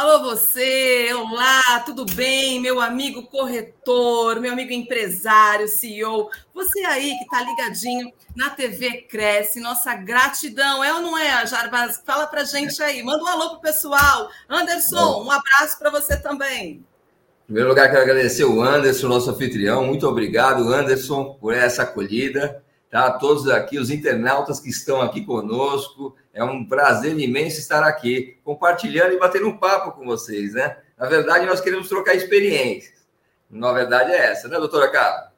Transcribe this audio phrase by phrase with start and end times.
[0.00, 2.58] Alô você, olá, tudo bem?
[2.58, 9.60] Meu amigo corretor, meu amigo empresário, CEO, você aí que está ligadinho na TV Cresce,
[9.60, 12.02] nossa gratidão, é ou não é, Jarbas?
[12.02, 14.30] Fala pra gente aí, manda um alô pro pessoal.
[14.48, 16.82] Anderson, um abraço para você também.
[17.42, 19.84] Em primeiro lugar, quero agradecer o Anderson, nosso anfitrião.
[19.84, 23.12] Muito obrigado, Anderson, por essa acolhida tá?
[23.12, 26.14] Todos aqui, os internautas que estão aqui conosco.
[26.40, 30.78] É um prazer imenso estar aqui, compartilhando e batendo um papo com vocês, né?
[30.96, 32.94] Na verdade, nós queremos trocar experiências.
[33.50, 35.34] Na verdade é essa, né, doutora Carla?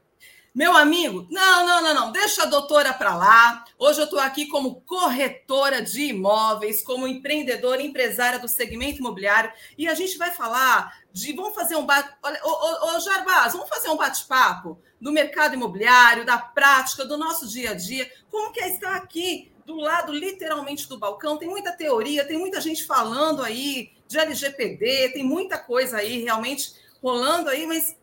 [0.55, 3.65] Meu amigo, não, não, não, não, deixa a doutora para lá.
[3.77, 9.89] Hoje eu estou aqui como corretora de imóveis, como empreendedora, empresária do segmento imobiliário, e
[9.89, 11.33] a gente vai falar de.
[11.33, 12.15] Vamos fazer um bate.
[12.23, 17.17] Olha, ô, ô, ô Jarbaz, vamos fazer um bate-papo do mercado imobiliário, da prática, do
[17.17, 18.09] nosso dia a dia.
[18.31, 21.39] Como que é estar aqui do lado, literalmente, do balcão?
[21.39, 26.75] Tem muita teoria, tem muita gente falando aí de LGPD, tem muita coisa aí realmente
[27.03, 27.97] rolando aí, mas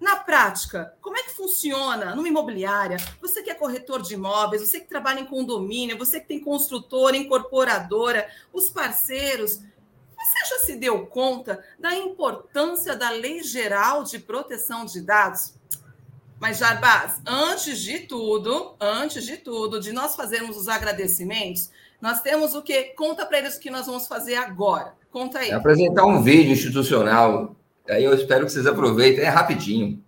[0.00, 2.96] na prática, como é que funciona numa imobiliária?
[3.20, 7.16] Você que é corretor de imóveis, você que trabalha em condomínio, você que tem construtora,
[7.16, 9.60] incorporadora, os parceiros,
[10.16, 15.54] você já se deu conta da importância da Lei Geral de Proteção de Dados?
[16.40, 22.54] Mas, Jarbas, antes de tudo, antes de tudo, de nós fazermos os agradecimentos, nós temos
[22.54, 22.84] o que?
[22.94, 24.94] Conta para eles o que nós vamos fazer agora.
[25.10, 25.50] Conta aí.
[25.50, 27.56] É apresentar um vídeo institucional
[27.88, 30.02] Aí eu espero que vocês aproveitem, é rapidinho.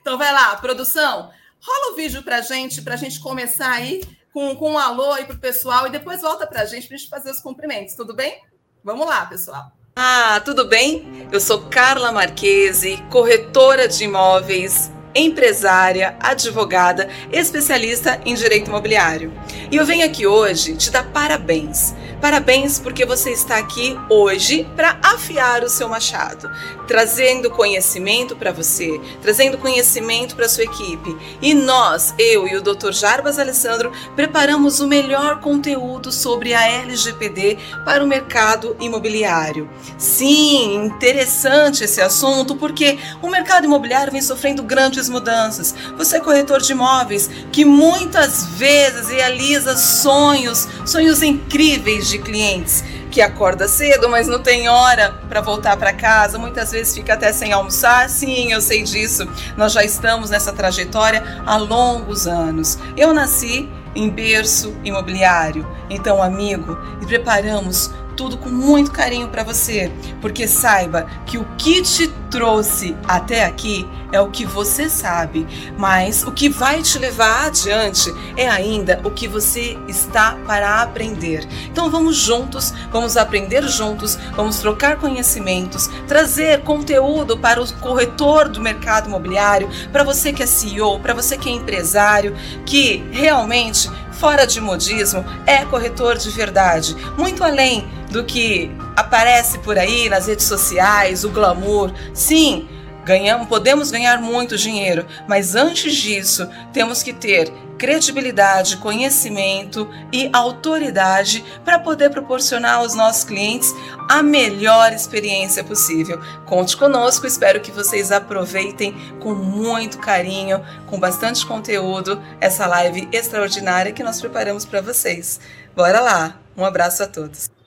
[0.00, 4.00] Então vai lá, produção, rola o vídeo para gente, para a gente começar aí
[4.32, 6.94] com, com um alô aí para o pessoal e depois volta para a gente para
[6.94, 8.40] a gente fazer os cumprimentos, tudo bem?
[8.82, 9.72] Vamos lá, pessoal.
[9.96, 11.28] Ah, tudo bem?
[11.32, 19.32] Eu sou Carla Marquese, corretora de imóveis, empresária, advogada, especialista em direito imobiliário.
[19.70, 24.98] E eu venho aqui hoje te dar parabéns Parabéns porque você está aqui hoje para
[25.02, 26.50] afiar o seu machado,
[26.86, 31.16] trazendo conhecimento para você, trazendo conhecimento para sua equipe.
[31.40, 32.92] E nós, eu e o Dr.
[32.92, 39.70] Jarbas Alessandro, preparamos o melhor conteúdo sobre a LGPD para o mercado imobiliário.
[39.96, 45.74] Sim, interessante esse assunto porque o mercado imobiliário vem sofrendo grandes mudanças.
[45.96, 53.20] Você é corretor de imóveis que muitas vezes realiza sonhos, sonhos incríveis de clientes que
[53.20, 57.52] acorda cedo, mas não tem hora para voltar para casa, muitas vezes fica até sem
[57.52, 58.08] almoçar.
[58.08, 59.26] Sim, eu sei disso.
[59.56, 62.78] Nós já estamos nessa trajetória há longos anos.
[62.96, 65.66] Eu nasci em berço imobiliário.
[65.88, 71.80] Então, amigo, e preparamos tudo com muito carinho para você, porque saiba que o que
[71.80, 75.46] te trouxe até aqui é o que você sabe,
[75.78, 81.48] mas o que vai te levar adiante é ainda o que você está para aprender.
[81.72, 88.60] Então vamos juntos, vamos aprender juntos, vamos trocar conhecimentos, trazer conteúdo para o corretor do
[88.60, 93.88] mercado imobiliário, para você que é CEO, para você que é empresário, que realmente
[94.20, 100.26] fora de modismo, é corretor de verdade, muito além do que aparece por aí nas
[100.26, 101.92] redes sociais, o glamour.
[102.12, 102.68] Sim,
[103.04, 111.42] ganhamos, podemos ganhar muito dinheiro, mas antes disso, temos que ter credibilidade, conhecimento e autoridade
[111.64, 113.74] para poder proporcionar aos nossos clientes
[114.06, 116.20] a melhor experiência possível.
[116.44, 123.92] Conte conosco, espero que vocês aproveitem com muito carinho, com bastante conteúdo, essa live extraordinária
[123.92, 125.40] que nós preparamos para vocês.
[125.74, 126.36] Bora lá!
[126.54, 127.59] Um abraço a todos.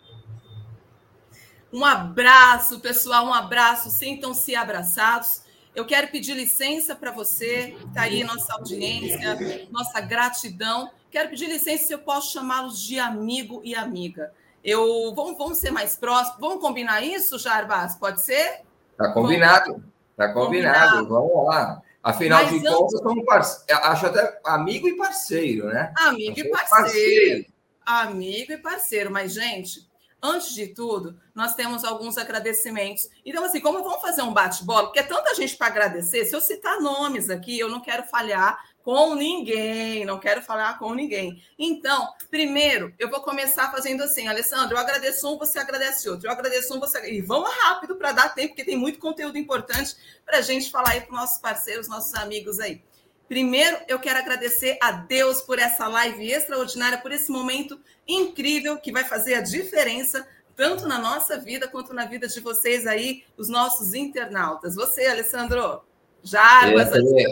[1.73, 3.89] Um abraço, pessoal, um abraço.
[3.89, 5.41] Sintam-se abraçados.
[5.75, 10.91] Eu quero pedir licença para você, está aí nossa audiência, nossa gratidão.
[11.09, 14.31] Quero pedir licença se eu posso chamá-los de amigo e amiga.
[14.63, 16.39] Eu vamos, vamos ser mais próximos.
[16.39, 17.95] Vamos combinar isso, Jarbas?
[17.95, 18.61] Pode ser?
[18.95, 19.83] Tá combinado.
[20.15, 20.97] Tá combinado.
[20.97, 21.09] combinado.
[21.09, 21.81] Vamos lá.
[22.03, 22.71] Afinal Mas de antes...
[22.71, 23.65] contas, somos parce...
[23.71, 25.91] acho até amigo e parceiro, né?
[25.97, 26.69] Amigo e parceiro.
[26.69, 27.45] parceiro.
[27.83, 29.11] Amigo e parceiro.
[29.11, 29.87] Mas, gente,
[30.25, 33.09] Antes de tudo, nós temos alguns agradecimentos.
[33.25, 36.39] Então, assim, como vamos fazer um bate-bola, porque é tanta gente para agradecer, se eu
[36.39, 41.43] citar nomes aqui, eu não quero falhar com ninguém, não quero falar com ninguém.
[41.59, 46.31] Então, primeiro, eu vou começar fazendo assim, Alessandro, eu agradeço um, você agradece outro, eu
[46.31, 49.93] agradeço um, você e vamos rápido para dar tempo, porque tem muito conteúdo importante
[50.25, 52.81] para a gente falar aí para nossos parceiros, nossos amigos aí.
[53.27, 58.91] Primeiro, eu quero agradecer a Deus por essa live extraordinária, por esse momento incrível que
[58.91, 63.49] vai fazer a diferença tanto na nossa vida quanto na vida de vocês aí, os
[63.49, 64.75] nossos internautas.
[64.75, 65.81] Você, Alessandro,
[66.23, 66.71] já.
[66.71, 67.25] Eu, também,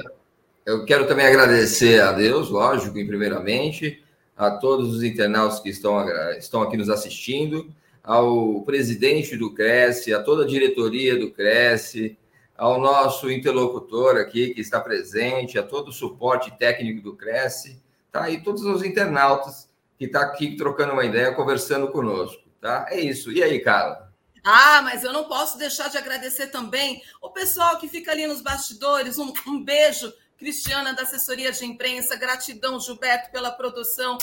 [0.66, 4.04] eu quero também agradecer a Deus, lógico, em primeiramente,
[4.36, 6.04] a todos os internautas que estão,
[6.38, 7.72] estão aqui nos assistindo,
[8.04, 12.18] ao presidente do Cresce, a toda a diretoria do Cresce,
[12.62, 17.82] ao nosso interlocutor aqui que está presente, a todo o suporte técnico do Cresce,
[18.12, 18.30] tá?
[18.30, 19.68] E todos os internautas
[19.98, 22.86] que estão tá aqui trocando uma ideia, conversando conosco, tá?
[22.92, 23.32] É isso.
[23.32, 24.14] E aí, Carla?
[24.44, 28.44] Ah, mas eu não posso deixar de agradecer também o pessoal que fica ali nos
[28.44, 29.18] bastidores.
[29.18, 32.16] Um, um beijo, Cristiana, da assessoria de imprensa.
[32.16, 34.20] Gratidão, Gilberto, pela produção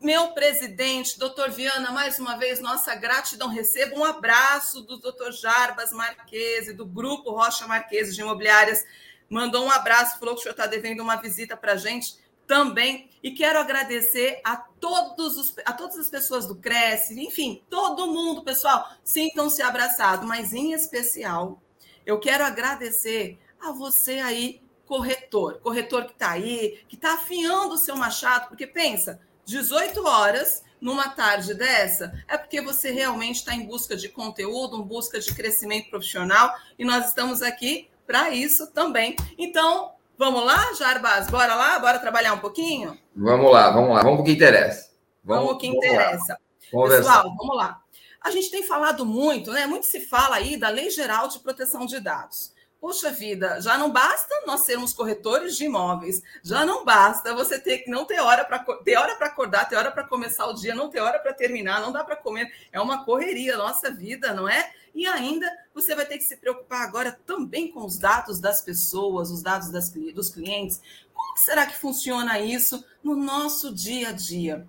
[0.00, 3.48] meu presidente, doutor Viana, mais uma vez, nossa gratidão.
[3.48, 8.84] Recebo um abraço do doutor Jarbas Marquese, do Grupo Rocha Marquese de Imobiliárias.
[9.28, 12.16] Mandou um abraço, falou que o senhor está devendo uma visita para a gente
[12.46, 13.10] também.
[13.22, 18.42] E quero agradecer a, todos os, a todas as pessoas do Cresce, enfim, todo mundo,
[18.42, 21.60] pessoal, sintam-se abraçados, mas em especial,
[22.06, 27.78] eu quero agradecer a você aí, corretor, corretor que está aí, que está afiando o
[27.78, 33.66] seu machado, porque pensa, 18 horas numa tarde dessa, é porque você realmente está em
[33.66, 39.16] busca de conteúdo, em busca de crescimento profissional, e nós estamos aqui para isso também.
[39.38, 41.28] Então, vamos lá, Jarbas?
[41.28, 41.78] Bora lá?
[41.78, 42.96] Bora trabalhar um pouquinho?
[43.16, 44.02] Vamos lá, vamos lá.
[44.02, 44.90] Vamos para o que interessa.
[45.24, 46.38] Vamos, vamos o que interessa.
[46.70, 47.80] Vamos Pessoal, vamos lá.
[48.20, 49.66] A gente tem falado muito, né?
[49.66, 52.52] Muito se fala aí da Lei Geral de Proteção de Dados.
[52.80, 57.78] Poxa vida, já não basta nós sermos corretores de imóveis, já não basta você ter
[57.78, 60.76] que não ter hora para ter hora para acordar, ter hora para começar o dia,
[60.76, 62.48] não ter hora para terminar, não dá para comer.
[62.70, 64.72] É uma correria nossa vida, não é?
[64.94, 69.30] E ainda você vai ter que se preocupar agora também com os dados das pessoas,
[69.30, 70.80] os dados das, dos clientes.
[71.12, 74.68] Como será que funciona isso no nosso dia a dia?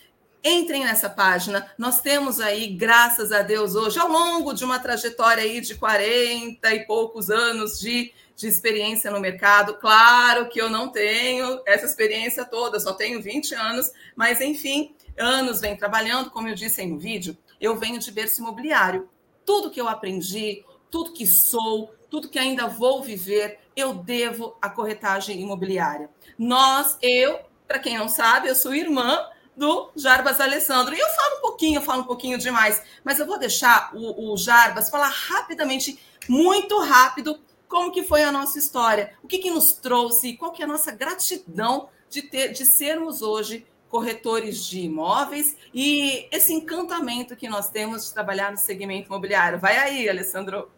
[0.43, 1.71] entrem nessa página.
[1.77, 6.73] Nós temos aí, graças a Deus, hoje, ao longo de uma trajetória aí de 40
[6.73, 9.73] e poucos anos de de experiência no mercado.
[9.73, 15.59] Claro que eu não tenho essa experiência toda, só tenho 20 anos, mas enfim, anos
[15.59, 19.09] vem trabalhando, como eu disse aí no vídeo, eu venho de berço imobiliário.
[19.45, 24.69] Tudo que eu aprendi, tudo que sou, tudo que ainda vou viver, eu devo à
[24.69, 26.09] corretagem imobiliária.
[26.37, 29.19] Nós, eu, para quem não sabe, eu sou irmã
[29.53, 30.95] do Jarbas Alessandro.
[30.95, 34.31] E eu falo um pouquinho, eu falo um pouquinho demais, mas eu vou deixar o,
[34.31, 35.99] o Jarbas falar rapidamente,
[36.29, 37.37] muito rápido,
[37.69, 40.67] como que foi a nossa história, o que, que nos trouxe, qual que é a
[40.67, 47.69] nossa gratidão de, ter, de sermos hoje corretores de imóveis e esse encantamento que nós
[47.69, 49.59] temos de trabalhar no segmento imobiliário.
[49.59, 50.69] Vai aí, Alessandro.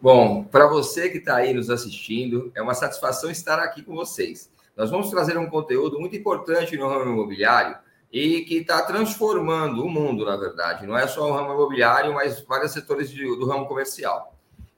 [0.00, 4.50] Bom, para você que está aí nos assistindo, é uma satisfação estar aqui com vocês.
[4.76, 7.76] Nós vamos trazer um conteúdo muito importante no ramo imobiliário
[8.12, 10.86] e que está transformando o mundo, na verdade.
[10.86, 14.35] Não é só o ramo imobiliário, mas vários setores do ramo comercial.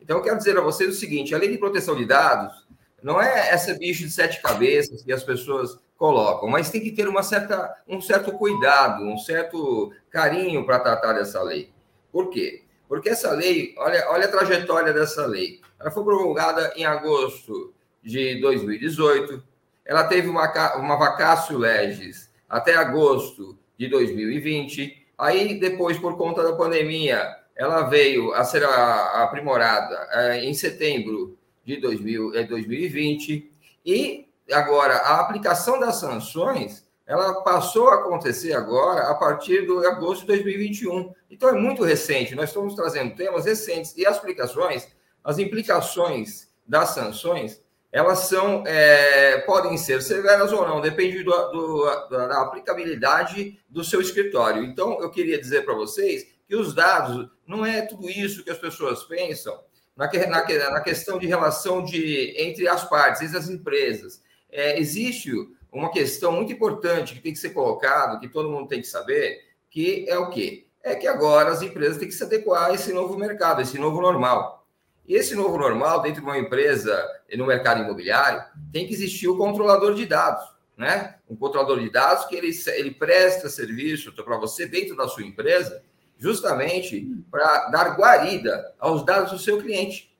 [0.09, 2.67] Então, eu quero dizer a vocês o seguinte: a lei de proteção de dados
[3.03, 7.07] não é essa bicho de sete cabeças que as pessoas colocam, mas tem que ter
[7.07, 11.71] uma certa, um certo cuidado, um certo carinho para tratar dessa lei.
[12.11, 12.62] Por quê?
[12.88, 15.61] Porque essa lei, olha, olha a trajetória dessa lei.
[15.79, 19.43] Ela foi promulgada em agosto de 2018,
[19.85, 26.53] ela teve uma, uma vacácio legis até agosto de 2020, Aí, depois, por conta da
[26.53, 33.53] pandemia, ela veio a ser aprimorada é, em setembro de 2000, 2020
[33.85, 39.87] é, e agora a aplicação das sanções ela passou a acontecer agora a partir de
[39.87, 41.15] agosto de 2021.
[41.31, 42.35] Então é muito recente.
[42.35, 44.87] Nós estamos trazendo temas recentes e as aplicações,
[45.25, 51.85] as implicações das sanções, elas são é, podem ser severas ou não, depende do, do,
[52.11, 54.62] da aplicabilidade do seu escritório.
[54.62, 58.59] Então eu queria dizer para vocês que os dados não é tudo isso que as
[58.59, 59.61] pessoas pensam
[59.95, 64.23] na, na, na questão de relação de entre as partes, entre as empresas.
[64.50, 65.31] É, existe
[65.71, 69.40] uma questão muito importante que tem que ser colocado, que todo mundo tem que saber,
[69.69, 70.67] que é o quê?
[70.83, 73.78] É que agora as empresas têm que se adequar a esse novo mercado, a esse
[73.78, 74.67] novo normal.
[75.07, 79.37] E esse novo normal, dentro de uma empresa no mercado imobiliário, tem que existir o
[79.37, 80.45] controlador de dados,
[80.76, 81.17] né?
[81.28, 85.83] Um controlador de dados que ele, ele presta serviço para você dentro da sua empresa,
[86.19, 90.15] justamente para dar guarida aos dados do seu cliente.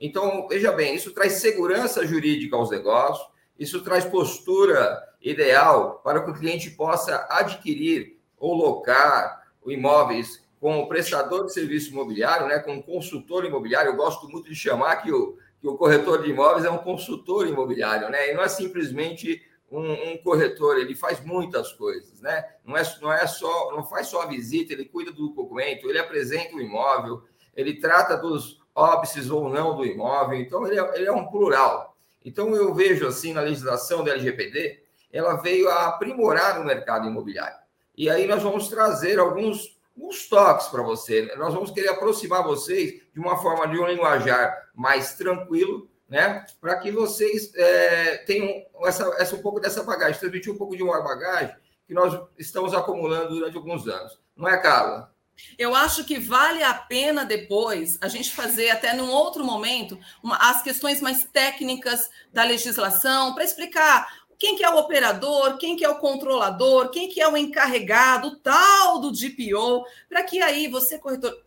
[0.00, 3.26] Então, veja bem, isso traz segurança jurídica aos negócios,
[3.58, 10.88] isso traz postura ideal para que o cliente possa adquirir ou locar imóveis com o
[10.88, 13.90] prestador de serviço imobiliário, né, com o consultor imobiliário.
[13.90, 17.46] Eu gosto muito de chamar que o, que o corretor de imóveis é um consultor
[17.46, 18.30] imobiliário, né?
[18.30, 19.42] E não é simplesmente
[19.78, 22.44] um, um, corretor, ele faz muitas coisas, né?
[22.64, 25.98] Não é, não é só, não faz só a visita, ele cuida do documento, ele
[25.98, 27.22] apresenta o imóvel,
[27.56, 31.96] ele trata dos óbices ou não do imóvel, então ele é, ele é um plural.
[32.24, 37.56] Então, eu vejo assim na legislação da LGPD, ela veio a aprimorar o mercado imobiliário.
[37.96, 41.32] E aí nós vamos trazer alguns, alguns toques para você.
[41.36, 46.44] Nós vamos querer aproximar vocês de uma forma de um linguajar mais tranquilo, né?
[46.60, 50.82] Para que vocês é, tenham essa, essa, um pouco dessa bagagem, transmitir um pouco de
[50.82, 51.54] uma bagagem
[51.86, 54.18] que nós estamos acumulando durante alguns anos.
[54.36, 55.12] Não é, Carla?
[55.58, 60.36] Eu acho que vale a pena depois a gente fazer, até num outro momento, uma,
[60.36, 65.84] as questões mais técnicas da legislação, para explicar quem que é o operador, quem que
[65.84, 70.68] é o controlador, quem que é o encarregado, o tal do DPO, para que aí
[70.68, 71.42] você, corretor.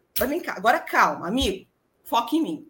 [0.47, 1.67] Agora calma, amigo,
[2.03, 2.67] foque em mim.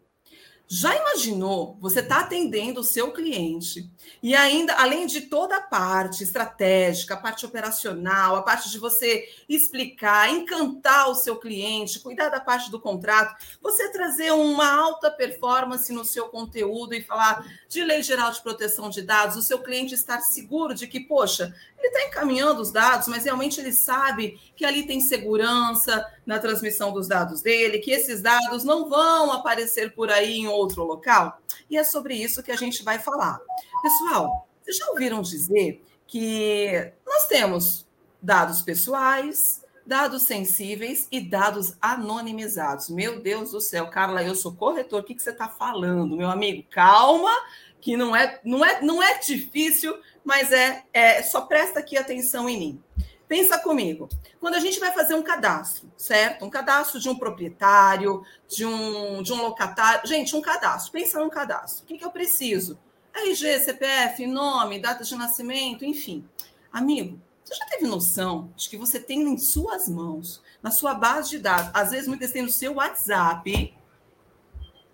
[0.69, 3.89] Já imaginou você está atendendo o seu cliente
[4.21, 9.29] e ainda, além de toda a parte estratégica, a parte operacional, a parte de você
[9.47, 15.93] explicar, encantar o seu cliente, cuidar da parte do contrato, você trazer uma alta performance
[15.93, 19.93] no seu conteúdo e falar de lei geral de proteção de dados, o seu cliente
[19.93, 24.65] estar seguro de que, poxa, ele está encaminhando os dados, mas realmente ele sabe que
[24.65, 30.11] ali tem segurança na transmissão dos dados dele, que esses dados não vão aparecer por
[30.11, 31.39] aí em outro local.
[31.69, 33.39] E é sobre isso que a gente vai falar.
[33.81, 37.87] Pessoal, vocês já ouviram dizer que nós temos
[38.21, 42.89] dados pessoais, dados sensíveis e dados anonimizados.
[42.89, 46.29] Meu Deus do céu, Carla, eu sou corretor, o que, que você está falando, meu
[46.29, 46.65] amigo?
[46.69, 47.31] Calma,
[47.79, 49.97] que não é, não é, não é difícil
[50.27, 52.83] mas é, é só presta aqui atenção em mim.
[53.27, 54.07] Pensa comigo.
[54.39, 56.45] Quando a gente vai fazer um cadastro, certo?
[56.45, 60.07] Um cadastro de um proprietário, de um, de um locatário.
[60.07, 60.91] Gente, um cadastro.
[60.93, 61.83] Pensa num cadastro.
[61.83, 62.79] O que, que eu preciso?
[63.13, 66.27] RG, CPF, nome, data de nascimento, enfim.
[66.71, 71.31] Amigo, você já teve noção de que você tem em suas mãos, na sua base
[71.31, 73.73] de dados, às vezes muitas tem no seu WhatsApp,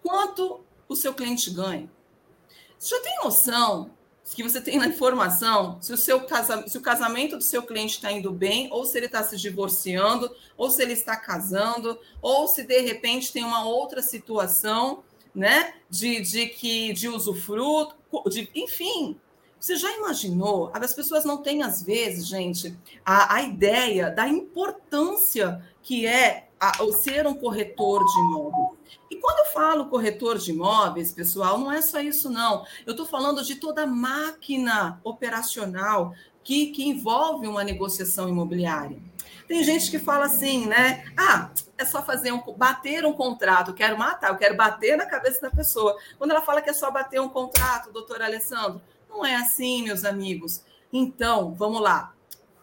[0.02, 1.90] quanto o seu cliente ganha?
[2.78, 3.92] Você já tem noção
[4.34, 7.96] que você tem na informação se o seu casa, se o casamento do seu cliente
[7.96, 12.48] está indo bem, ou se ele está se divorciando, ou se ele está casando, ou
[12.48, 15.04] se de repente tem uma outra situação,
[15.36, 17.96] né, de, de que de usufruto,
[18.30, 19.18] de, enfim.
[19.60, 20.72] Você já imaginou?
[20.74, 26.84] As pessoas não têm, às vezes, gente, a, a ideia da importância que é a,
[26.84, 28.78] o ser um corretor de imóvel.
[29.24, 32.66] Quando eu falo corretor de imóveis, pessoal, não é só isso, não.
[32.86, 36.14] Eu estou falando de toda a máquina operacional
[36.44, 39.00] que, que envolve uma negociação imobiliária.
[39.48, 41.06] Tem gente que fala assim, né?
[41.16, 45.06] Ah, é só fazer um bater um contrato, eu quero matar, eu quero bater na
[45.06, 45.98] cabeça da pessoa.
[46.18, 50.04] Quando ela fala que é só bater um contrato, doutor Alessandro, não é assim, meus
[50.04, 50.66] amigos.
[50.92, 52.14] Então, vamos lá.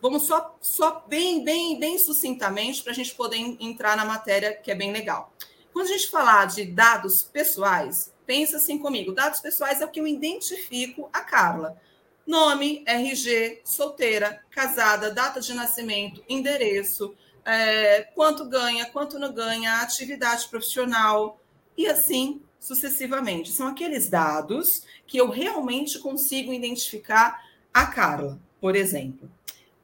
[0.03, 4.71] Vamos só, só bem, bem, bem sucintamente para a gente poder entrar na matéria que
[4.71, 5.33] é bem legal.
[5.73, 10.01] Quando a gente falar de dados pessoais, pensa assim comigo: dados pessoais é o que
[10.01, 11.81] eu identifico a Carla.
[12.27, 20.49] Nome, RG, solteira, casada, data de nascimento, endereço, é, quanto ganha, quanto não ganha, atividade
[20.49, 21.41] profissional
[21.77, 23.51] e assim sucessivamente.
[23.51, 29.29] São aqueles dados que eu realmente consigo identificar a Carla, por exemplo.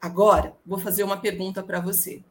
[0.00, 2.22] Agora, vou fazer uma pergunta para você.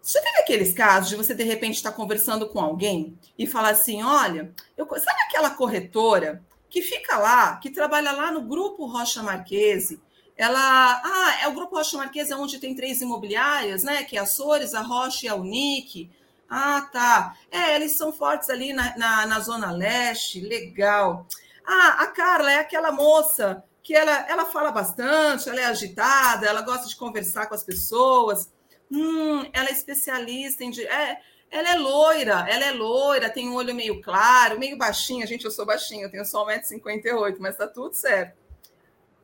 [0.00, 3.70] Você teve aqueles casos de você, de repente, estar tá conversando com alguém e falar
[3.70, 9.22] assim: olha, eu, sabe aquela corretora que fica lá, que trabalha lá no Grupo Rocha
[9.22, 10.00] Marquese?
[10.36, 11.02] Ela.
[11.04, 14.04] Ah, é o Grupo Rocha Marquese, onde tem três imobiliárias, né?
[14.04, 16.10] Que é a Sores, a Rocha e a Unique.
[16.48, 17.36] Ah, tá.
[17.50, 21.26] É, eles são fortes ali na, na, na Zona Leste, legal.
[21.66, 26.62] Ah, a Carla é aquela moça que ela, ela fala bastante, ela é agitada, ela
[26.62, 28.50] gosta de conversar com as pessoas.
[28.90, 30.72] Hum, ela é especialista em.
[30.80, 35.26] É, ela é loira, ela é loira, tem um olho meio claro, meio baixinha.
[35.26, 38.36] Gente, eu sou baixinha, eu tenho só 1,58m, mas tá tudo certo.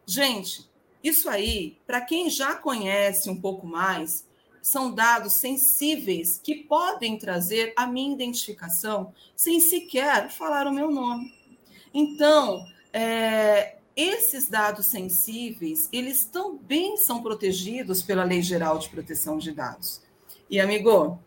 [0.07, 0.69] Gente,
[1.03, 4.27] isso aí, para quem já conhece um pouco mais,
[4.63, 11.35] são dados sensíveis que podem trazer a minha identificação sem sequer falar o meu nome.
[11.93, 19.53] Então, é, esses dados sensíveis, eles também são protegidos pela Lei Geral de Proteção de
[19.53, 20.03] Dados.
[20.51, 21.19] E, amigo,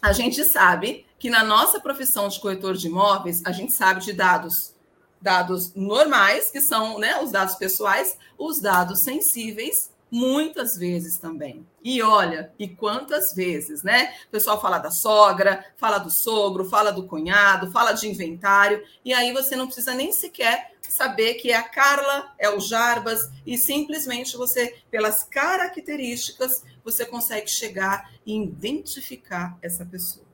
[0.00, 4.12] a gente sabe que na nossa profissão de corretor de imóveis, a gente sabe de
[4.12, 4.72] dados
[5.20, 11.66] dados normais, que são né, os dados pessoais, os dados sensíveis muitas vezes também.
[11.82, 14.12] E olha, e quantas vezes, né?
[14.26, 19.14] O pessoal fala da sogra, fala do sogro, fala do cunhado, fala de inventário, e
[19.14, 23.56] aí você não precisa nem sequer saber que é a Carla, é o Jarbas, e
[23.56, 30.26] simplesmente você, pelas características, você consegue chegar e identificar essa pessoa.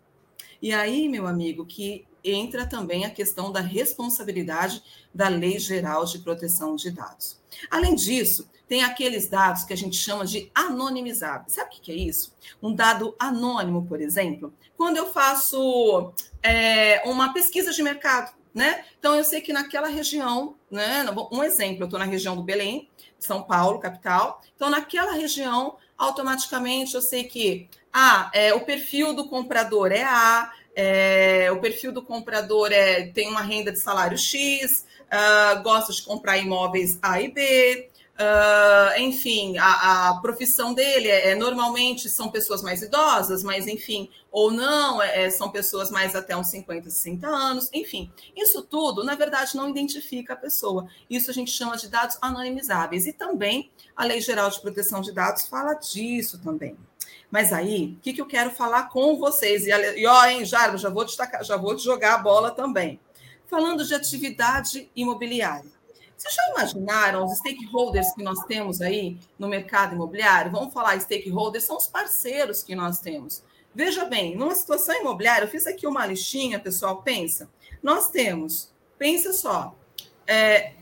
[0.61, 4.83] E aí, meu amigo, que entra também a questão da responsabilidade
[5.15, 7.41] da Lei Geral de Proteção de Dados.
[7.71, 11.55] Além disso, tem aqueles dados que a gente chama de anonimizados.
[11.55, 12.37] Sabe o que é isso?
[12.63, 16.13] Um dado anônimo, por exemplo, quando eu faço
[16.43, 18.85] é, uma pesquisa de mercado, né?
[18.99, 21.07] Então eu sei que naquela região, né?
[21.31, 22.89] Um exemplo, eu estou na região do Belém,
[23.19, 24.43] São Paulo, capital.
[24.57, 30.53] Então, naquela região, automaticamente eu sei que ah, é, o perfil do comprador é A,
[30.75, 36.03] é, o perfil do comprador é, tem uma renda de salário X, uh, gosta de
[36.03, 37.89] comprar imóveis A e B,
[38.19, 44.11] Uh, enfim, a, a, profissão dele é, é, normalmente são pessoas mais idosas, mas enfim,
[44.29, 48.11] ou não, é, é são pessoas mais até uns 50, 60 anos, enfim.
[48.37, 50.89] Isso tudo, na verdade, não identifica a pessoa.
[51.09, 53.07] Isso a gente chama de dados anonimizáveis.
[53.07, 56.77] E também a Lei Geral de Proteção de Dados fala disso também.
[57.31, 59.65] Mas aí, o que, que eu quero falar com vocês?
[59.65, 62.99] E, e ó, hein, Jarba, já vou, destacar, já vou te jogar a bola também.
[63.47, 65.78] Falando de atividade imobiliária.
[66.19, 70.51] Vocês já imaginaram os stakeholders que nós temos aí no mercado imobiliário?
[70.51, 73.45] Vamos falar stakeholders, são os parceiros que nós temos.
[73.73, 77.49] Veja bem, numa situação imobiliária, eu fiz aqui uma listinha, pessoal, pensa.
[77.81, 79.77] Nós temos, pensa só,
[80.27, 80.73] é,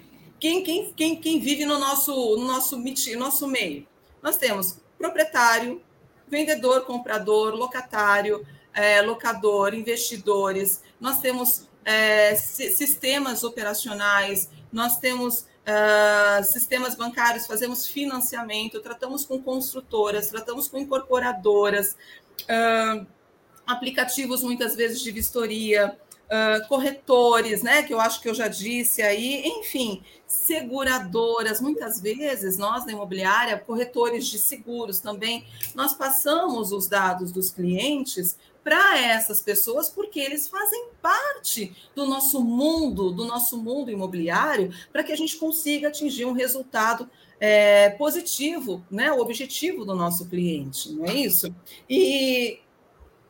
[0.41, 2.83] quem, quem, quem, quem vive no nosso, no nosso,
[3.19, 3.87] nosso meio?
[4.23, 5.83] Nós temos proprietário,
[6.27, 16.95] vendedor, comprador, locatário, é, locador, investidores, nós temos é, sistemas operacionais, nós temos uh, sistemas
[16.95, 21.97] bancários, fazemos financiamento, tratamos com construtoras, tratamos com incorporadoras,
[22.43, 23.07] uh,
[23.67, 27.83] aplicativos muitas vezes de vistoria, uh, corretores, né?
[27.85, 33.59] Que eu acho que eu já disse aí, enfim, seguradoras, muitas vezes nós na imobiliária,
[33.59, 38.37] corretores de seguros também, nós passamos os dados dos clientes
[38.67, 45.05] para essas pessoas, porque eles fazem parte do nosso mundo, do nosso mundo imobiliário, para
[45.05, 49.13] que a gente consiga atingir um resultado é, positivo, né?
[49.13, 51.55] O objetivo do nosso cliente, não é isso?
[51.89, 52.59] E,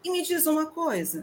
[0.02, 1.22] e me diz uma coisa: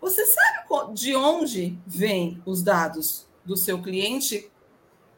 [0.00, 4.50] você sabe de onde vêm os dados do seu cliente?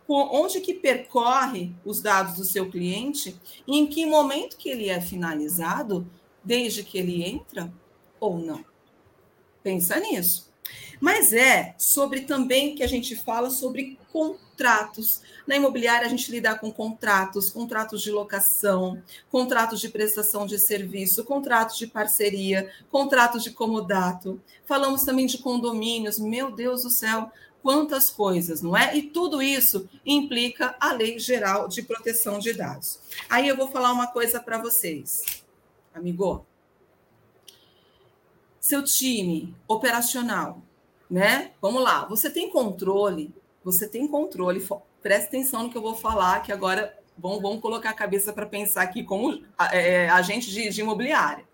[0.08, 3.40] Onde que percorre os dados do seu cliente?
[3.68, 6.10] E em que momento que ele é finalizado?
[6.42, 7.72] Desde que ele entra
[8.20, 8.64] ou não?
[9.62, 10.50] Pensa nisso.
[11.00, 15.22] Mas é sobre também que a gente fala sobre contratos.
[15.46, 21.24] Na imobiliária, a gente lida com contratos, contratos de locação, contratos de prestação de serviço,
[21.24, 24.40] contratos de parceria, contratos de comodato.
[24.66, 26.18] Falamos também de condomínios.
[26.18, 28.94] Meu Deus do céu, quantas coisas, não é?
[28.96, 33.00] E tudo isso implica a Lei Geral de Proteção de Dados.
[33.28, 35.22] Aí eu vou falar uma coisa para vocês,
[35.94, 36.49] amigo
[38.60, 40.60] seu time operacional,
[41.10, 41.52] né?
[41.60, 44.64] Vamos lá, você tem controle, você tem controle,
[45.02, 48.44] presta atenção no que eu vou falar, que agora vamos, vamos colocar a cabeça para
[48.44, 49.42] pensar aqui como
[49.72, 51.44] é, é, agente de, de imobiliária.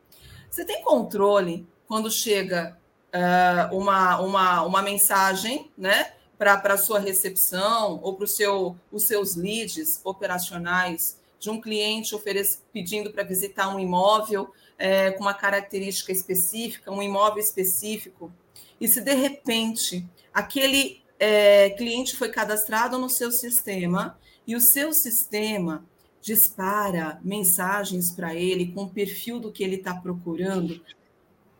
[0.51, 2.77] Você tem controle quando chega
[3.14, 6.12] uh, uma, uma, uma mensagem, né?
[6.37, 12.14] Para a sua recepção ou para seu, os seus leads operacionais de um cliente
[12.73, 18.33] pedindo para visitar um imóvel é, com uma característica específica, um imóvel específico,
[18.81, 24.93] e se de repente aquele é, cliente foi cadastrado no seu sistema e o seu
[24.93, 25.85] sistema
[26.21, 30.83] dispara mensagens para ele com o perfil do que ele está procurando,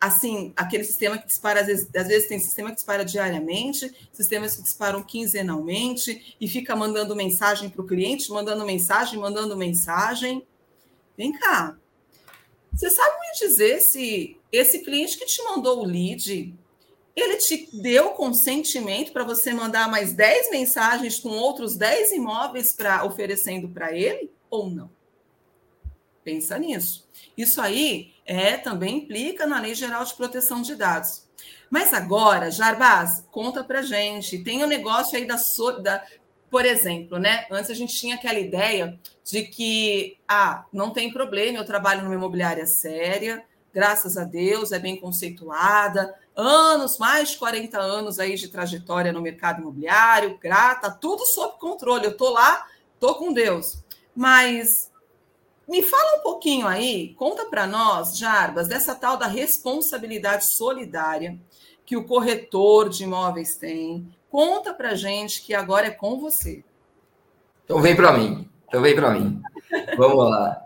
[0.01, 4.57] assim, aquele sistema que dispara, às vezes, às vezes tem sistema que dispara diariamente, sistemas
[4.57, 10.45] que disparam quinzenalmente e fica mandando mensagem para o cliente, mandando mensagem, mandando mensagem.
[11.17, 11.77] Vem cá.
[12.77, 16.55] Você sabe me dizer se esse cliente que te mandou o lead,
[17.15, 23.03] ele te deu consentimento para você mandar mais 10 mensagens com outros 10 imóveis para
[23.07, 24.91] oferecendo para ele ou não?
[26.23, 27.09] Pensa nisso.
[27.35, 31.23] Isso aí é também implica na Lei Geral de Proteção de Dados.
[31.71, 34.45] Mas agora, Jarbas, conta para gente.
[34.45, 35.37] Tem o um negócio aí da,
[35.83, 36.05] da,
[36.51, 37.47] por exemplo, né?
[37.51, 42.15] Antes a gente tinha aquela ideia de que, ah, não tem problema, eu trabalho numa
[42.15, 48.49] imobiliária séria, graças a Deus, é bem conceituada, anos, mais de 40 anos aí de
[48.49, 52.07] trajetória no mercado imobiliário, grata, tudo sob controle.
[52.07, 52.67] Eu tô lá,
[53.01, 53.83] tô com Deus.
[54.15, 54.91] Mas
[55.69, 61.39] me fala um pouquinho aí, conta para nós, Jarbas, dessa tal da responsabilidade solidária
[61.85, 64.09] que o corretor de imóveis tem.
[64.31, 66.65] Conta para gente que agora é com você.
[67.65, 68.49] Então vem para mim.
[68.69, 69.41] Então vem para mim.
[69.97, 70.63] Vamos lá.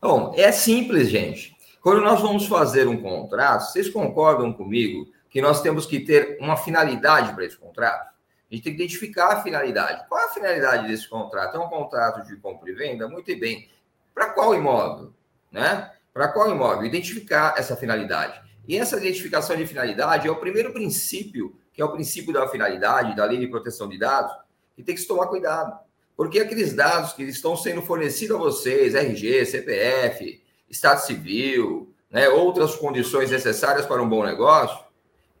[0.00, 1.56] Bom, é simples, gente.
[1.80, 6.56] Quando nós vamos fazer um contrato, vocês concordam comigo que nós temos que ter uma
[6.56, 8.12] finalidade para esse contrato?
[8.50, 10.06] A gente tem que identificar a finalidade.
[10.08, 11.56] Qual é a finalidade desse contrato?
[11.56, 13.08] É um contrato de compra e venda?
[13.08, 13.68] Muito bem.
[14.14, 15.12] Para qual imóvel?
[15.50, 15.90] Né?
[16.12, 16.84] Para qual imóvel?
[16.84, 18.40] Identificar essa finalidade.
[18.68, 23.16] E essa identificação de finalidade é o primeiro princípio, que é o princípio da finalidade,
[23.16, 24.32] da lei de proteção de dados,
[24.76, 25.78] que tem que se tomar cuidado.
[26.16, 32.76] Porque aqueles dados que estão sendo fornecidos a vocês, RG, CPF, Estado Civil, né, outras
[32.76, 34.84] condições necessárias para um bom negócio,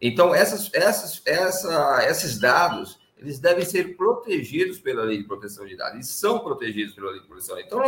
[0.00, 5.76] então essas, essas, essa, esses dados eles devem ser protegidos pela lei de proteção de
[5.76, 7.58] dados, eles são protegidos pela lei de proteção.
[7.60, 7.78] Então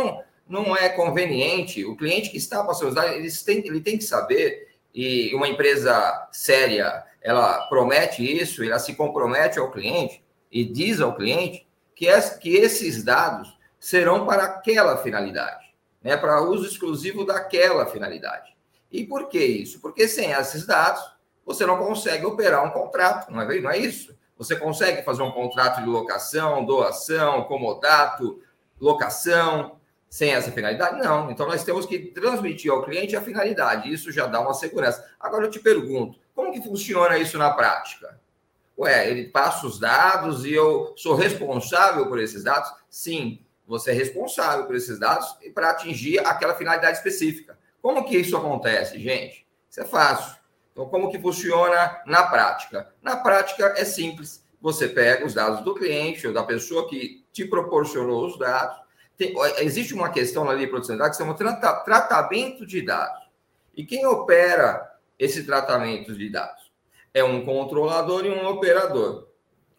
[0.47, 1.83] não, não é conveniente.
[1.83, 5.47] O cliente que está passando os dados, ele tem, ele tem que saber, e uma
[5.47, 12.07] empresa séria, ela promete isso, ela se compromete ao cliente e diz ao cliente que,
[12.07, 18.55] é, que esses dados serão para aquela finalidade, né, para uso exclusivo daquela finalidade.
[18.91, 19.81] E por que isso?
[19.81, 21.01] Porque sem esses dados,
[21.43, 24.15] você não consegue operar um contrato, não é, não é isso?
[24.37, 28.39] Você consegue fazer um contrato de locação, doação, comodato,
[28.79, 30.99] locação, sem essa finalidade?
[30.99, 31.31] Não.
[31.31, 33.91] Então, nós temos que transmitir ao cliente a finalidade.
[33.91, 35.09] Isso já dá uma segurança.
[35.19, 38.19] Agora, eu te pergunto, como que funciona isso na prática?
[38.77, 42.69] Ué, ele passa os dados e eu sou responsável por esses dados?
[42.89, 47.57] Sim, você é responsável por esses dados e para atingir aquela finalidade específica.
[47.81, 49.47] Como que isso acontece, gente?
[49.69, 50.35] Isso é fácil.
[50.73, 52.93] Então, como que funciona na prática?
[53.01, 54.43] Na prática é simples.
[54.61, 58.77] Você pega os dados do cliente ou da pessoa que te proporcionou os dados,
[59.17, 62.65] tem, existe uma questão na lei de proteção de dados que se chama trata, tratamento
[62.65, 63.23] de dados.
[63.73, 66.71] E quem opera esse tratamento de dados?
[67.13, 69.27] É um controlador e um operador.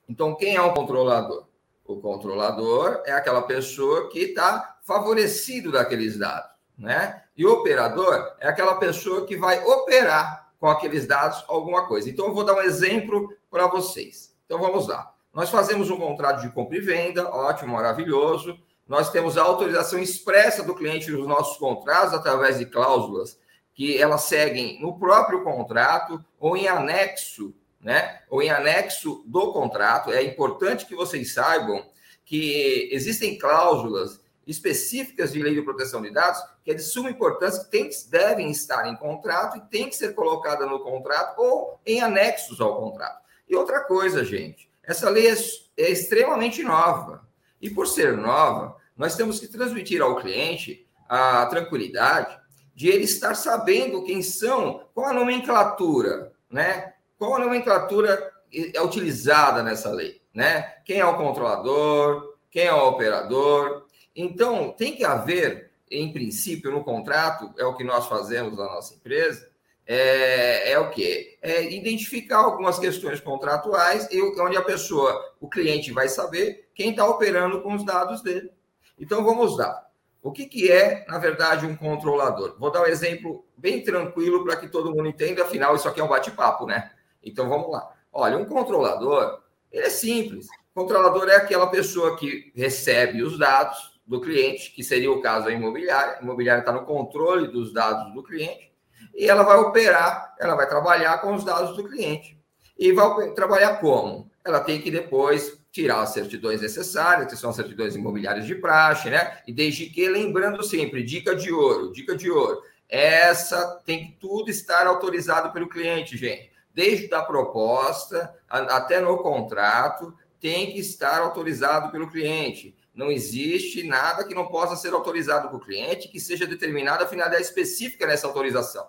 [0.08, 1.46] Então, quem é o controlador?
[1.84, 7.22] O controlador é aquela pessoa que está favorecido daqueles dados, né?
[7.36, 12.08] E o operador é aquela pessoa que vai operar com aqueles dados alguma coisa.
[12.08, 14.34] Então, eu vou dar um exemplo para vocês.
[14.46, 15.12] Então, vamos lá.
[15.34, 18.58] Nós fazemos um contrato de compra e venda, ótimo, maravilhoso.
[18.88, 23.38] Nós temos a autorização expressa do cliente nos nossos contratos, através de cláusulas
[23.76, 28.22] que elas seguem no próprio contrato ou em anexo, né?
[28.30, 30.10] Ou em anexo do contrato.
[30.10, 31.84] É importante que vocês saibam
[32.24, 37.62] que existem cláusulas específicas de lei de proteção de dados que é de suma importância,
[37.64, 42.00] que, tem, devem estar em contrato e tem que ser colocada no contrato ou em
[42.00, 43.20] anexos ao contrato.
[43.46, 45.34] E outra coisa, gente, essa lei é,
[45.76, 47.28] é extremamente nova.
[47.60, 52.45] E por ser nova, nós temos que transmitir ao cliente a tranquilidade
[52.76, 56.92] de ele estar sabendo quem são, qual a nomenclatura, né?
[57.18, 60.74] Qual a nomenclatura é utilizada nessa lei, né?
[60.84, 63.86] Quem é o controlador, quem é o operador.
[64.14, 68.94] Então, tem que haver, em princípio, no contrato, é o que nós fazemos na nossa
[68.94, 69.50] empresa,
[69.86, 71.38] é, é o que?
[71.40, 77.06] É identificar algumas questões contratuais e onde a pessoa, o cliente vai saber quem está
[77.06, 78.50] operando com os dados dele.
[78.98, 79.85] Então vamos lá.
[80.26, 82.56] O que, que é, na verdade, um controlador?
[82.58, 86.04] Vou dar um exemplo bem tranquilo para que todo mundo entenda, afinal, isso aqui é
[86.04, 86.90] um bate-papo, né?
[87.22, 87.88] Então vamos lá.
[88.12, 90.48] Olha, um controlador, ele é simples.
[90.74, 95.46] O controlador é aquela pessoa que recebe os dados, do cliente, que seria o caso
[95.46, 96.18] da imobiliária.
[96.18, 98.72] A imobiliária está no controle dos dados do cliente
[99.14, 102.36] e ela vai operar, ela vai trabalhar com os dados do cliente.
[102.76, 104.28] E vai trabalhar como?
[104.44, 109.10] Ela tem que depois tirar as certidões necessárias, que são as certidões imobiliárias de praxe,
[109.10, 109.42] né?
[109.46, 114.50] E desde que, lembrando sempre, dica de ouro, dica de ouro, essa tem que tudo
[114.50, 116.50] estar autorizado pelo cliente, gente.
[116.72, 122.74] Desde a proposta até no contrato, tem que estar autorizado pelo cliente.
[122.94, 127.06] Não existe nada que não possa ser autorizado para o cliente, que seja determinada a
[127.06, 128.86] finalidade específica nessa autorização.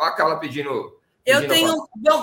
[0.00, 0.98] Acaba pedindo.
[1.26, 1.74] Eu tenho.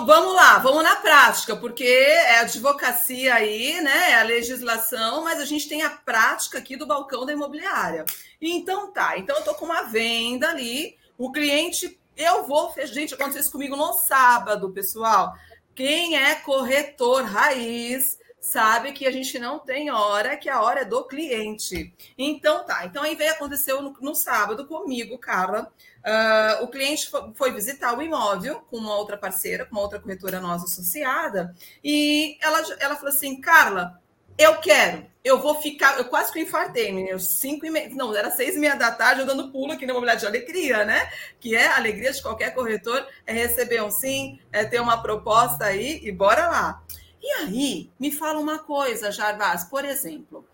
[0.06, 4.12] vamos lá, vamos na prática, porque é a advocacia aí, né?
[4.12, 8.06] É a legislação, mas a gente tem a prática aqui do balcão da imobiliária.
[8.40, 12.00] Então tá, então eu estou com uma venda ali, o cliente.
[12.16, 12.72] Eu vou.
[12.86, 15.34] Gente, aconteceu isso comigo no sábado, pessoal.
[15.74, 20.84] Quem é corretor raiz sabe que a gente não tem hora, que a hora é
[20.84, 21.92] do cliente.
[22.16, 25.70] Então tá, então aí veio aconteceu no, no sábado comigo, Carla.
[26.04, 30.38] Uh, o cliente foi visitar o imóvel com uma outra parceira, com uma outra corretora
[30.38, 33.98] nossa associada, e ela, ela falou assim: Carla,
[34.36, 35.96] eu quero, eu vou ficar.
[35.96, 37.18] Eu quase que infartei, menino.
[37.18, 37.88] Cinco e meia.
[37.90, 40.84] Não, era seis e meia da tarde, eu dando pulo aqui na imobiliária de alegria,
[40.84, 41.10] né?
[41.40, 45.64] Que é a alegria de qualquer corretor, é receber um sim, é ter uma proposta
[45.64, 46.82] aí e bora lá.
[47.22, 50.46] E aí, me fala uma coisa, Jarbas, por exemplo,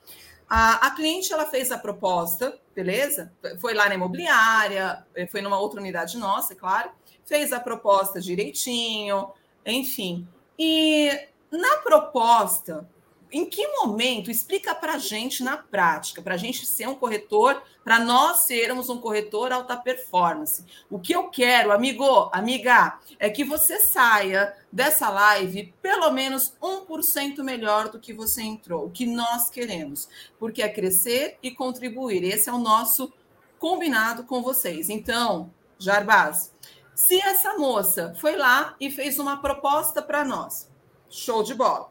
[0.48, 3.32] a, a, cliente ela fez a proposta, beleza?
[3.58, 6.90] Foi lá na imobiliária, eh, foi numa outra unidade nossa, é claro,
[7.26, 9.30] fez a proposta direitinho,
[9.66, 10.26] enfim.
[10.58, 11.10] E
[11.50, 12.88] na proposta,
[13.32, 17.62] em que momento, explica para a gente na prática, para a gente ser um corretor,
[17.84, 20.64] para nós sermos um corretor alta performance.
[20.90, 27.42] O que eu quero, amigo, amiga, é que você saia dessa live pelo menos 1%
[27.42, 32.24] melhor do que você entrou, o que nós queremos, porque é crescer e contribuir.
[32.24, 33.12] Esse é o nosso
[33.58, 34.88] combinado com vocês.
[34.88, 36.52] Então, Jarbaz,
[36.94, 40.68] se essa moça foi lá e fez uma proposta para nós,
[41.08, 41.89] show de bola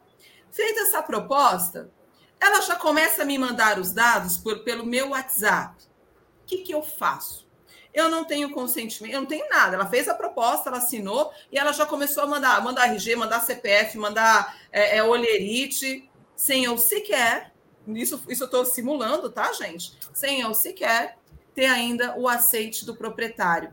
[0.50, 1.90] Feita essa proposta,
[2.40, 5.82] ela já começa a me mandar os dados por, pelo meu WhatsApp.
[6.42, 7.48] O que, que eu faço?
[7.92, 9.74] Eu não tenho consentimento, eu não tenho nada.
[9.74, 13.40] Ela fez a proposta, ela assinou e ela já começou a mandar, mandar RG, mandar
[13.40, 17.52] CPF, mandar é, é, olherite, sem eu sequer,
[17.88, 19.98] isso, isso eu estou simulando, tá, gente?
[20.14, 21.18] Sem eu sequer
[21.54, 23.72] ter ainda o aceite do proprietário.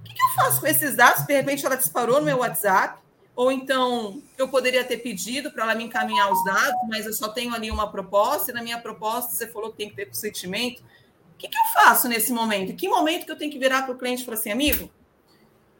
[0.00, 1.26] O que, que eu faço com esses dados?
[1.26, 2.98] De repente ela disparou no meu WhatsApp,
[3.40, 7.26] ou então eu poderia ter pedido para ela me encaminhar os dados, mas eu só
[7.26, 10.80] tenho ali uma proposta, e na minha proposta você falou que tem que ter consentimento.
[10.80, 12.72] O que, que eu faço nesse momento?
[12.72, 14.90] Em que momento que eu tenho que virar para o cliente e falar assim, amigo,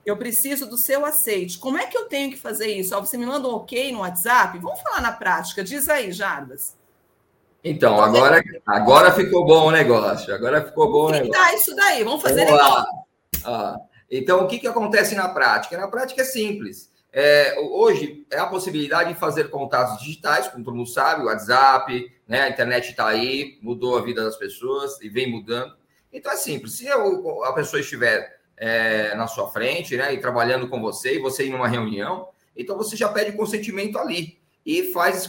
[0.07, 1.59] eu preciso do seu aceite.
[1.59, 2.97] Como é que eu tenho que fazer isso?
[2.97, 4.59] Ó, você me manda um ok no WhatsApp?
[4.59, 5.63] Vamos falar na prática.
[5.63, 6.75] Diz aí, Jarbas.
[7.63, 10.35] Então, agora, agora ficou bom o negócio.
[10.35, 11.33] Agora ficou bom o negócio.
[11.33, 12.03] Tá isso daí.
[12.05, 12.87] Vamos fazer Vamos negócio.
[13.45, 13.77] Ah,
[14.11, 15.77] então, o que, que acontece na prática?
[15.77, 16.90] Na prática é simples.
[17.13, 22.13] É, hoje é a possibilidade de fazer contatos digitais, como todo mundo sabe, o WhatsApp,
[22.27, 25.77] né, a internet está aí, mudou a vida das pessoas e vem mudando.
[26.13, 30.81] Então é simples, se a pessoa estiver é, na sua frente, né, e trabalhando com
[30.81, 35.29] você, e você ir numa reunião, então você já pede consentimento ali e faz esse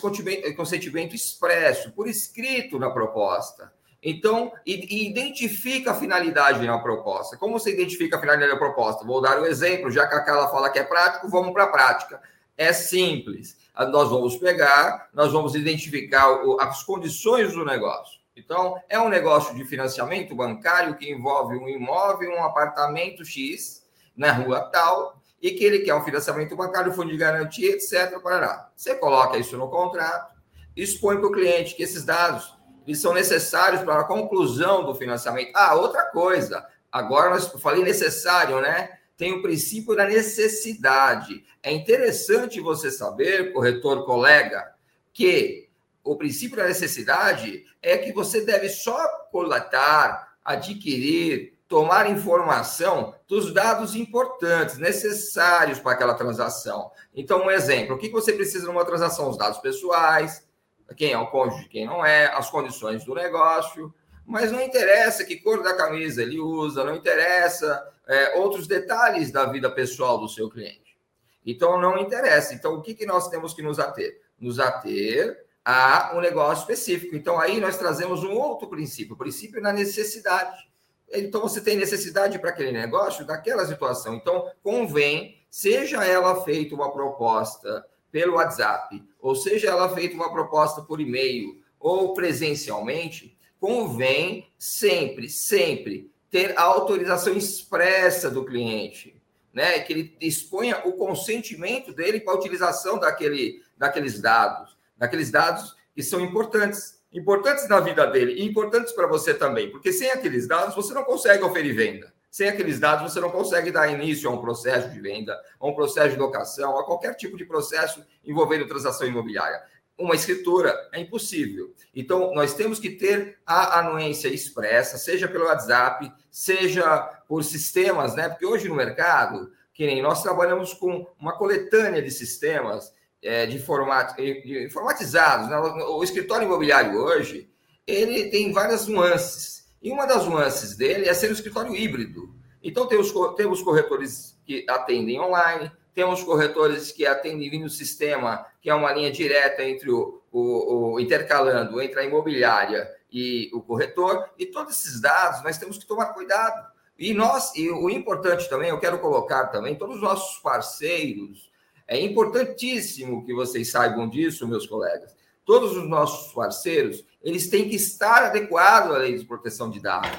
[0.56, 3.72] consentimento expresso, por escrito na proposta.
[4.04, 7.38] Então, identifica a finalidade na proposta.
[7.38, 9.06] Como você identifica a finalidade da proposta?
[9.06, 11.68] Vou dar um exemplo, já que a Carla fala que é prático, vamos para a
[11.68, 12.20] prática.
[12.58, 13.58] É simples.
[13.92, 16.28] Nós vamos pegar, nós vamos identificar
[16.60, 18.20] as condições do negócio.
[18.36, 23.86] Então, é um negócio de financiamento bancário que envolve um imóvel, um apartamento X
[24.18, 28.20] na rua tal, e que ele quer um financiamento bancário, fundo de garantia, etc.
[28.22, 28.70] Parará.
[28.76, 30.34] Você coloca isso no contrato,
[30.76, 35.52] expõe para o cliente que esses dados eles são necessários para a conclusão do financiamento.
[35.56, 38.98] Ah, outra coisa, agora nós falei necessário, né?
[39.18, 41.46] Tem o princípio da necessidade.
[41.62, 44.74] É interessante você saber, corretor colega,
[45.14, 45.70] que
[46.04, 53.96] o princípio da necessidade é que você deve só coletar, adquirir, tomar informação dos dados
[53.96, 56.92] importantes, necessários para aquela transação.
[57.16, 59.30] Então, um exemplo: o que você precisa numa transação?
[59.30, 60.46] Os dados pessoais,
[60.96, 63.94] quem é o cônjuge, quem não é, as condições do negócio,
[64.26, 69.46] mas não interessa que cor da camisa ele usa, não interessa é, outros detalhes da
[69.46, 70.98] vida pessoal do seu cliente.
[71.46, 72.54] Então, não interessa.
[72.54, 74.22] Então, o que, que nós temos que nos ater?
[74.40, 77.16] Nos ater a um negócio específico.
[77.16, 80.70] Então, aí nós trazemos um outro princípio, o princípio da necessidade.
[81.12, 84.16] Então, você tem necessidade para aquele negócio, daquela situação.
[84.16, 90.82] Então, convém, seja ela feita uma proposta pelo WhatsApp, ou seja ela feita uma proposta
[90.82, 99.16] por e-mail ou presencialmente, convém sempre, sempre ter a autorização expressa do cliente,
[99.54, 99.80] né?
[99.80, 106.02] Que ele exponha o consentimento dele para a utilização daquele, daqueles dados, daqueles dados que
[106.02, 110.76] são importantes, importantes na vida dele e importantes para você também, porque sem aqueles dados
[110.76, 112.14] você não consegue oferir venda.
[112.32, 115.76] Sem aqueles dados, você não consegue dar início a um processo de venda, a um
[115.76, 119.62] processo de locação, a qualquer tipo de processo envolvendo transação imobiliária.
[119.98, 121.74] Uma escritura é impossível.
[121.94, 128.30] Então, nós temos que ter a anuência expressa, seja pelo WhatsApp, seja por sistemas, né?
[128.30, 133.60] Porque hoje no mercado, que nem nós trabalhamos com uma coletânea de sistemas é, de,
[133.60, 135.50] format, de informatizados.
[135.50, 135.58] Né?
[135.58, 137.52] O escritório imobiliário hoje,
[137.86, 139.61] ele tem várias nuances.
[139.82, 142.34] E uma das nuances dele é ser um escritório híbrido.
[142.64, 148.76] Então, temos, temos corretores que atendem online, temos corretores que atendem no sistema, que é
[148.76, 154.46] uma linha direta entre o, o, o, intercalando entre a imobiliária e o corretor, e
[154.46, 156.72] todos esses dados nós temos que tomar cuidado.
[156.98, 161.52] E nós, e o importante também, eu quero colocar também, todos os nossos parceiros,
[161.88, 165.14] é importantíssimo que vocês saibam disso, meus colegas.
[165.44, 170.10] Todos os nossos parceiros, eles têm que estar adequados à lei de proteção de dados.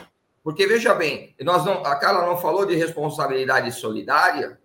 [0.43, 4.61] Porque, veja bem, nós não, a Carla não falou de responsabilidade solidária,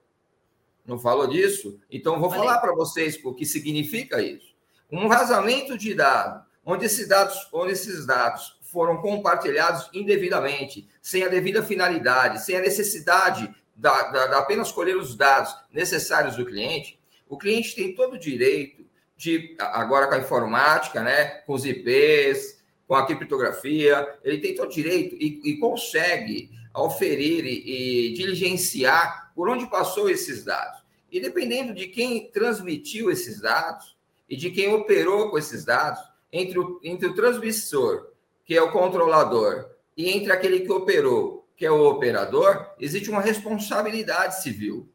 [0.86, 1.80] não falou disso?
[1.91, 4.56] Então, vou falar para vocês o que significa isso.
[4.91, 11.28] Um vazamento de dados, onde esses dados, onde esses dados foram compartilhados indevidamente, sem a
[11.28, 17.00] devida finalidade, sem a necessidade da, da, da apenas colher os dados necessários do cliente,
[17.30, 18.87] o cliente tem todo o direito
[19.17, 24.71] de agora com a informática, né, com os IPs, com a criptografia, ele tem todo
[24.71, 30.82] direito e, e consegue oferir e, e, diligenciar por onde passou esses dados.
[31.12, 33.97] E dependendo de quem transmitiu esses dados
[34.30, 35.99] e de quem operou com esses dados,
[36.32, 38.12] entre o, entre o transmissor,
[38.45, 43.21] que é o controlador, e entre aquele que operou, que é o operador, existe uma
[43.21, 44.88] responsabilidade civil.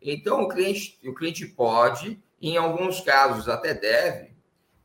[0.00, 4.34] Então, o cliente, o cliente pode em alguns casos até deve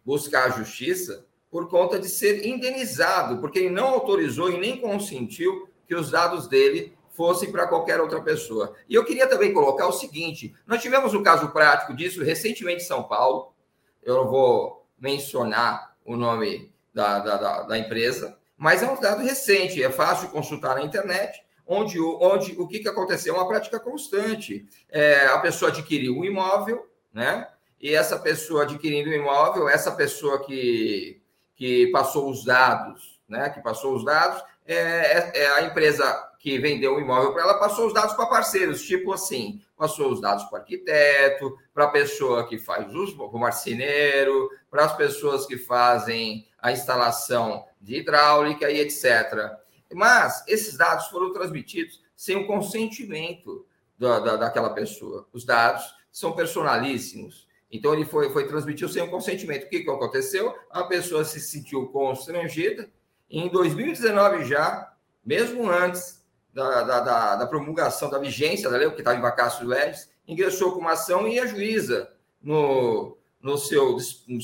[0.05, 5.69] buscar a justiça por conta de ser indenizado, porque ele não autorizou e nem consentiu
[5.85, 8.73] que os dados dele fossem para qualquer outra pessoa.
[8.87, 12.87] E eu queria também colocar o seguinte: nós tivemos um caso prático disso recentemente em
[12.87, 13.53] São Paulo.
[14.01, 19.83] Eu vou mencionar o nome da, da, da, da empresa, mas é um dado recente,
[19.83, 21.43] é fácil consultar na internet.
[21.67, 23.33] Onde, onde o que, que aconteceu?
[23.33, 24.67] Uma prática constante.
[24.89, 27.47] É, a pessoa adquiriu um imóvel, né?
[27.79, 31.21] E essa pessoa adquirindo o imóvel, essa pessoa que,
[31.55, 33.49] que passou os dados, né?
[33.49, 37.59] Que passou os dados, é, é, é a empresa que vendeu o imóvel para ela
[37.59, 41.89] passou os dados para parceiros, tipo assim, passou os dados para o arquiteto, para a
[41.89, 48.71] pessoa que faz os, o marceneiro, para as pessoas que fazem a instalação de hidráulica
[48.71, 49.51] e etc.
[49.93, 53.65] Mas esses dados foram transmitidos sem o consentimento
[53.97, 55.27] da, da, daquela pessoa.
[55.31, 57.47] Os dados são personalíssimos.
[57.71, 59.63] Então, ele foi, foi transmitido sem o consentimento.
[59.63, 60.53] O que, que aconteceu?
[60.69, 62.89] A pessoa se sentiu constrangida.
[63.29, 64.93] E em 2019 já,
[65.25, 66.21] mesmo antes
[66.53, 70.73] da, da, da, da promulgação da vigência da lei, que estava em vacácio leves, ingressou
[70.73, 73.97] com uma ação e a juíza, no, no seu,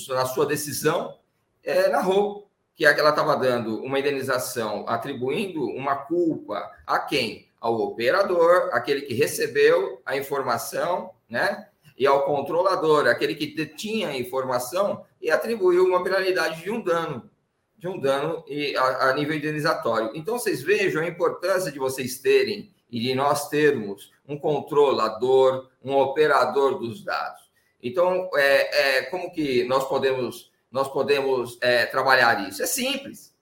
[0.10, 1.18] na sua decisão,
[1.64, 7.48] é, narrou que ela estava dando uma indenização, atribuindo uma culpa a quem?
[7.60, 11.68] Ao operador, aquele que recebeu a informação né?
[11.98, 17.30] E ao controlador, aquele que detinha a informação, e atribuiu uma penalidade de um dano,
[17.78, 18.44] de um dano
[18.78, 20.12] a, a nível indenizatório.
[20.14, 25.96] Então, vocês vejam a importância de vocês terem e de nós termos um controlador, um
[25.96, 27.42] operador dos dados.
[27.82, 32.62] Então, é, é como que nós podemos nós podemos é, trabalhar isso?
[32.62, 33.34] É simples.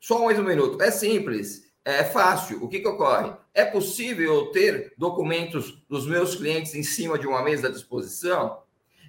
[0.00, 0.80] Só mais um minuto.
[0.80, 2.64] É simples é fácil.
[2.64, 3.32] O que, que ocorre?
[3.52, 8.62] É possível ter documentos dos meus clientes em cima de uma mesa à disposição?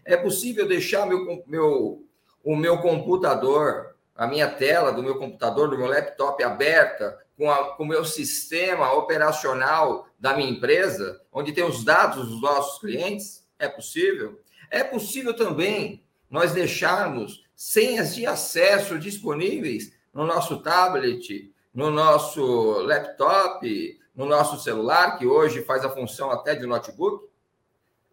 [0.03, 2.05] É possível deixar meu, meu,
[2.43, 7.75] o meu computador, a minha tela do meu computador, do meu laptop aberta, com, a,
[7.75, 13.45] com o meu sistema operacional da minha empresa, onde tem os dados dos nossos clientes?
[13.57, 14.39] É possível.
[14.69, 23.99] É possível também nós deixarmos senhas de acesso disponíveis no nosso tablet, no nosso laptop,
[24.15, 27.27] no nosso celular, que hoje faz a função até de notebook?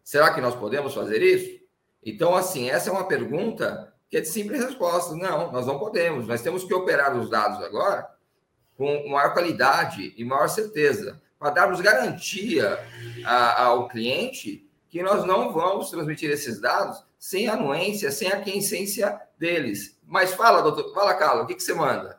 [0.03, 1.63] Será que nós podemos fazer isso?
[2.05, 5.15] Então, assim, essa é uma pergunta que é de simples resposta.
[5.15, 6.27] Não, nós não podemos.
[6.27, 8.11] Nós temos que operar os dados agora
[8.77, 12.79] com maior qualidade e maior certeza, para darmos garantia
[13.25, 19.21] a, ao cliente que nós não vamos transmitir esses dados sem anuência, sem a quiescência
[19.39, 19.97] deles.
[20.05, 22.19] Mas fala, doutor, fala, Carlos, o que, que você manda?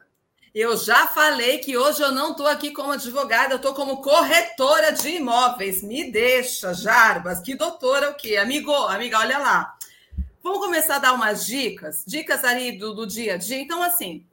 [0.53, 4.91] Eu já falei que hoje eu não estou aqui como advogada, eu estou como corretora
[4.91, 5.81] de imóveis.
[5.81, 7.39] Me deixa, Jarbas.
[7.39, 8.37] Que doutora o quê?
[8.37, 9.75] Amigo, amiga, olha lá.
[10.43, 13.57] Vamos começar a dar umas dicas, dicas ali do, do dia a dia.
[13.59, 14.27] Então, assim,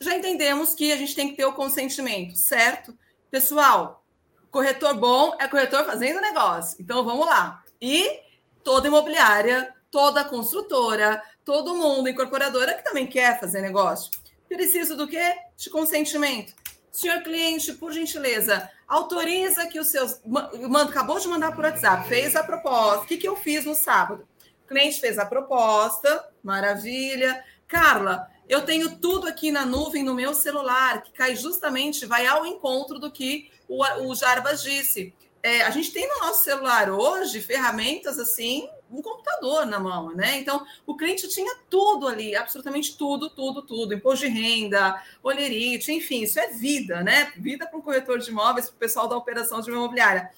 [0.00, 2.92] já entendemos que a gente tem que ter o consentimento, certo?
[3.30, 4.04] Pessoal,
[4.50, 6.76] corretor bom é corretor fazendo negócio.
[6.80, 7.62] Então, vamos lá.
[7.80, 8.18] E
[8.64, 14.10] toda imobiliária, toda construtora, todo mundo, incorporadora que também quer fazer negócio.
[14.52, 15.34] Preciso do quê?
[15.56, 16.52] De consentimento.
[16.90, 20.20] Senhor cliente, por gentileza, autoriza que os seus.
[20.26, 23.04] Manda, acabou de mandar por WhatsApp, fez a proposta.
[23.04, 24.28] O que, que eu fiz no sábado?
[24.62, 27.42] O cliente fez a proposta, maravilha.
[27.66, 32.44] Carla, eu tenho tudo aqui na nuvem no meu celular, que cai justamente, vai ao
[32.44, 35.14] encontro do que o, o Jarbas disse.
[35.42, 40.38] É, a gente tem no nosso celular hoje ferramentas assim um computador na mão, né?
[40.38, 46.22] Então, o cliente tinha tudo ali, absolutamente tudo, tudo, tudo, imposto de renda, olerite, enfim,
[46.22, 47.32] isso é vida, né?
[47.36, 50.30] Vida para o corretor de imóveis, para o pessoal da operação de imobiliária.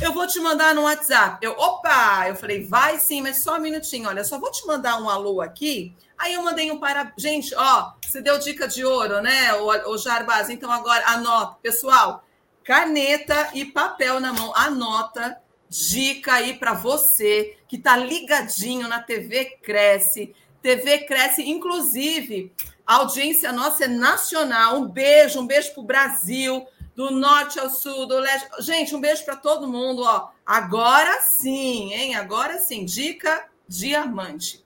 [0.00, 1.38] Eu vou te mandar no WhatsApp.
[1.40, 4.08] Eu, opa, eu falei, vai sim, mas só um minutinho.
[4.08, 5.94] Olha, só vou te mandar um alô aqui.
[6.18, 7.12] Aí eu mandei um para.
[7.16, 10.50] Gente, ó, você deu dica de ouro, né, o, o Jarbaz?
[10.50, 12.24] Então agora anota, pessoal,
[12.64, 15.40] caneta e papel na mão, anota
[15.74, 20.32] dica aí para você que está ligadinho na TV Cresce.
[20.62, 22.52] TV Cresce, inclusive,
[22.86, 24.78] a audiência nossa é nacional.
[24.78, 28.48] Um beijo, um beijo para o Brasil, do norte ao sul, do leste.
[28.60, 30.02] Gente, um beijo para todo mundo.
[30.02, 30.28] Ó.
[30.46, 32.14] Agora sim, hein?
[32.14, 32.84] Agora sim.
[32.84, 34.64] Dica diamante.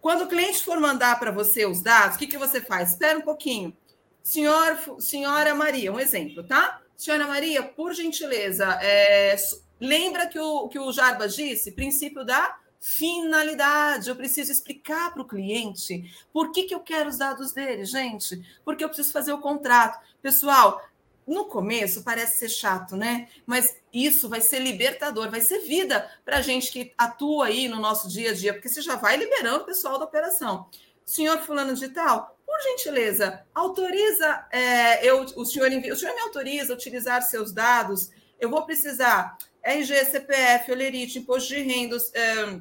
[0.00, 2.90] Quando o cliente for mandar para você os dados, o que, que você faz?
[2.90, 3.76] Espera um pouquinho.
[4.22, 6.80] Senhor, senhora Maria, um exemplo, tá?
[6.96, 9.36] Senhora Maria, por gentileza, é,
[9.80, 11.72] Lembra que o, que o Jarbas disse?
[11.72, 14.08] Princípio da finalidade.
[14.08, 18.42] Eu preciso explicar para o cliente por que, que eu quero os dados dele, gente.
[18.64, 19.98] Porque eu preciso fazer o contrato.
[20.22, 20.82] Pessoal,
[21.26, 23.28] no começo parece ser chato, né?
[23.46, 27.78] Mas isso vai ser libertador, vai ser vida para a gente que atua aí no
[27.78, 30.68] nosso dia a dia, porque você já vai liberando o pessoal da operação.
[31.04, 36.20] Senhor fulano de tal, por gentileza, autoriza, é, eu, o, senhor envia, o senhor me
[36.20, 38.10] autoriza a utilizar seus dados?
[38.38, 42.60] Eu vou precisar RG, CPF, olerite, imposto de renda, é,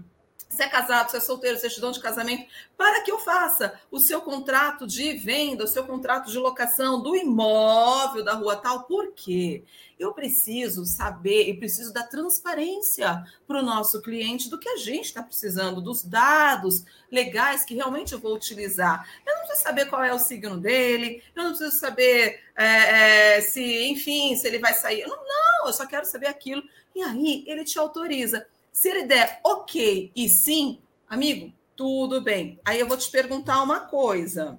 [0.49, 4.19] se é casado, se é solteiro, certidão de casamento, para que eu faça o seu
[4.19, 8.83] contrato de venda, o seu contrato de locação do imóvel da rua tal.
[8.83, 9.63] Por quê?
[9.97, 15.05] Eu preciso saber e preciso da transparência para o nosso cliente do que a gente
[15.05, 19.07] está precisando, dos dados legais que realmente eu vou utilizar.
[19.25, 23.41] Eu não preciso saber qual é o signo dele, eu não preciso saber é, é,
[23.41, 25.05] se, enfim, se ele vai sair.
[25.05, 26.63] Não, não, eu só quero saber aquilo
[26.95, 28.47] e aí ele te autoriza.
[28.79, 32.61] Se ele der ok e sim, amigo, tudo bem.
[32.63, 34.57] Aí eu vou te perguntar uma coisa.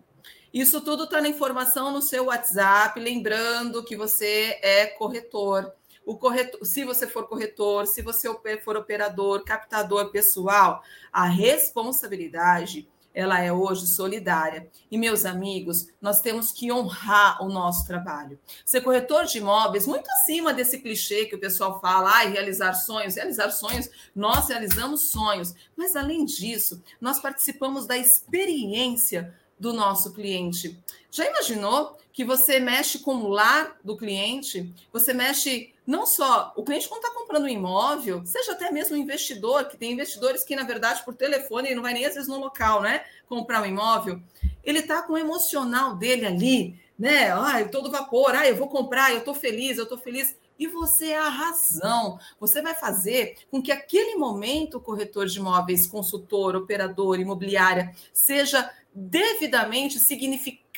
[0.53, 5.73] Isso tudo está na informação no seu WhatsApp, lembrando que você é corretor.
[6.05, 8.29] O corretor, se você for corretor, se você
[8.62, 14.68] for operador, captador pessoal, a responsabilidade ela é hoje solidária.
[14.90, 18.38] E, meus amigos, nós temos que honrar o nosso trabalho.
[18.64, 23.16] Ser corretor de imóveis, muito acima desse clichê que o pessoal fala, ah, realizar sonhos.
[23.16, 25.54] Realizar sonhos, nós realizamos sonhos.
[25.76, 30.78] Mas, além disso, nós participamos da experiência do nosso cliente.
[31.11, 34.72] Já imaginou que você mexe com o lar do cliente?
[34.92, 38.98] Você mexe não só o cliente quando está comprando um imóvel, seja até mesmo um
[38.98, 42.28] investidor, que tem investidores que, na verdade, por telefone, ele não vai nem às vezes
[42.28, 43.04] no local, né?
[43.28, 44.20] Comprar um imóvel.
[44.62, 47.30] Ele está com o emocional dele ali, né?
[47.32, 50.36] Ai, todo vapor, ai, eu vou comprar, eu estou feliz, eu estou feliz.
[50.58, 52.18] E você é a razão.
[52.38, 58.70] Você vai fazer com que aquele momento o corretor de imóveis, consultor, operador, imobiliária, seja
[58.94, 60.70] devidamente significativo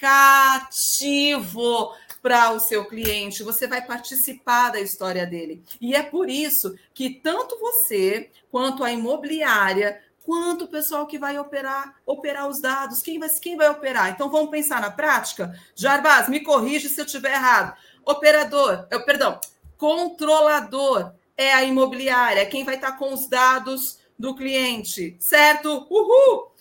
[2.23, 5.63] para o seu cliente, você vai participar da história dele.
[5.81, 11.39] E é por isso que tanto você quanto a imobiliária quanto o pessoal que vai
[11.39, 14.11] operar operar os dados, quem vai, quem vai operar?
[14.11, 15.59] Então vamos pensar na prática?
[15.75, 17.77] Jarbas, me corrige se eu estiver errado.
[18.05, 19.41] Operador, eu, perdão,
[19.77, 25.87] controlador é a imobiliária, quem vai estar com os dados do cliente, certo?
[25.91, 26.52] Uhul!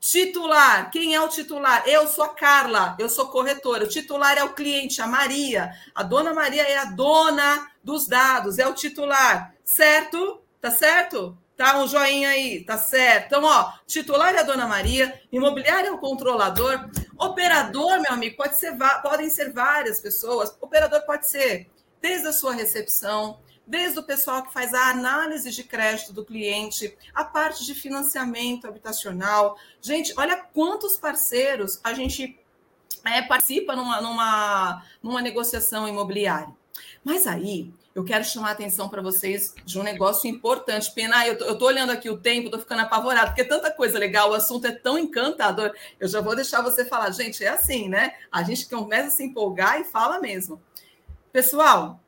[0.00, 1.84] Titular, quem é o titular?
[1.86, 3.84] Eu sou a Carla, eu sou corretora.
[3.84, 5.70] O titular é o cliente, a Maria.
[5.94, 10.40] A dona Maria é a dona dos dados, é o titular, certo?
[10.58, 11.36] Tá certo?
[11.54, 13.26] Tá um joinha aí, tá certo.
[13.26, 16.88] Então, ó, titular é a dona Maria, imobiliário é o controlador,
[17.18, 20.56] operador, meu amigo, pode ser, podem ser várias pessoas.
[20.62, 21.68] Operador pode ser
[22.00, 23.38] desde a sua recepção,
[23.70, 28.66] desde o pessoal que faz a análise de crédito do cliente, a parte de financiamento
[28.66, 29.56] habitacional.
[29.80, 32.36] Gente, olha quantos parceiros a gente
[33.04, 36.52] é, participa numa, numa, numa negociação imobiliária.
[37.04, 40.92] Mas aí eu quero chamar a atenção para vocês de um negócio importante.
[40.92, 44.30] Pena, eu estou olhando aqui o tempo, estou ficando apavorado, porque é tanta coisa legal,
[44.30, 45.72] o assunto é tão encantador.
[46.00, 48.14] Eu já vou deixar você falar, gente, é assim, né?
[48.32, 50.60] A gente começa a se empolgar e fala mesmo.
[51.32, 52.00] Pessoal,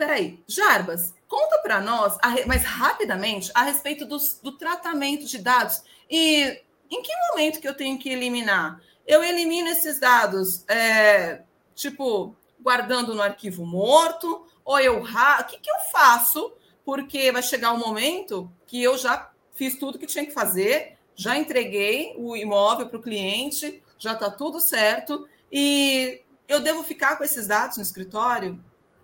[0.00, 5.82] peraí, Jarbas, conta para nós, mas rapidamente, a respeito dos, do tratamento de dados.
[6.10, 6.58] E
[6.90, 8.80] em que momento que eu tenho que eliminar?
[9.06, 11.42] Eu elimino esses dados, é,
[11.74, 16.50] tipo, guardando no arquivo morto, ou eu o que, que eu faço?
[16.82, 21.36] Porque vai chegar um momento que eu já fiz tudo que tinha que fazer, já
[21.36, 27.24] entreguei o imóvel para o cliente, já está tudo certo, e eu devo ficar com
[27.24, 28.58] esses dados no escritório?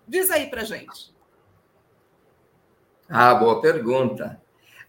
[0.07, 1.15] Diz aí para gente.
[3.09, 4.41] Ah, boa pergunta.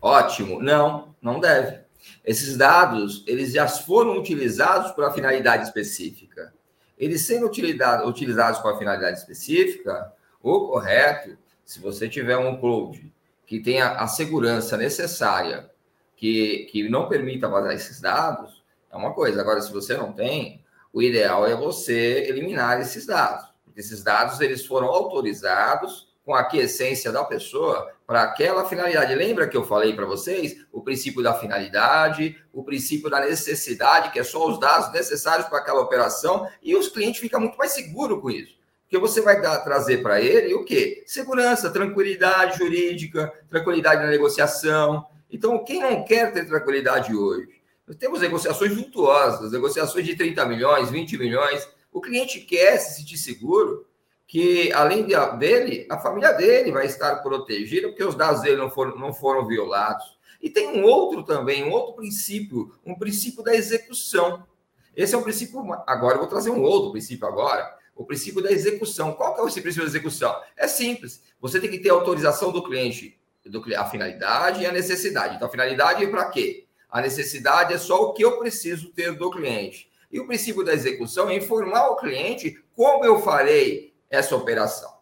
[0.02, 0.62] Ótimo.
[0.62, 1.82] Não, não deve.
[2.24, 6.54] Esses dados, eles já foram utilizados para finalidade específica.
[6.98, 10.12] Eles sendo utilizados para finalidade específica,
[10.42, 13.14] o correto, se você tiver um cloud
[13.46, 15.70] que tenha a segurança necessária,
[16.16, 19.40] que, que não permita vazar esses dados, é uma coisa.
[19.42, 23.47] Agora, se você não tem, o ideal é você eliminar esses dados.
[23.78, 29.16] Esses dados eles foram autorizados com a quiescência da pessoa para aquela finalidade.
[29.16, 34.20] Lembra que eu falei para vocês o princípio da finalidade, o princípio da necessidade, que
[34.20, 38.20] é só os dados necessários para aquela operação, e os clientes ficam muito mais seguros
[38.20, 38.58] com isso.
[38.84, 41.04] Porque você vai dar, trazer para ele o quê?
[41.06, 45.06] Segurança, tranquilidade jurídica, tranquilidade na negociação.
[45.30, 47.62] Então, quem não quer ter tranquilidade hoje?
[47.86, 51.68] Nós temos negociações vultuosas, negociações de 30 milhões, 20 milhões.
[51.98, 53.88] O cliente quer se sentir seguro
[54.28, 58.70] que, além de, dele, a família dele vai estar protegida, porque os dados dele não
[58.70, 60.16] foram, não foram violados.
[60.40, 64.46] E tem um outro também, um outro princípio, um princípio da execução.
[64.96, 65.60] Esse é um princípio.
[65.88, 69.14] Agora, eu vou trazer um outro princípio agora, o princípio da execução.
[69.14, 70.40] Qual que é esse princípio da execução?
[70.56, 71.24] É simples.
[71.42, 75.36] Você tem que ter autorização do cliente, do, a finalidade e a necessidade.
[75.36, 76.68] Então, a finalidade é para quê?
[76.92, 79.90] A necessidade é só o que eu preciso ter do cliente.
[80.12, 84.98] E o princípio da execução é informar o cliente como eu farei essa operação.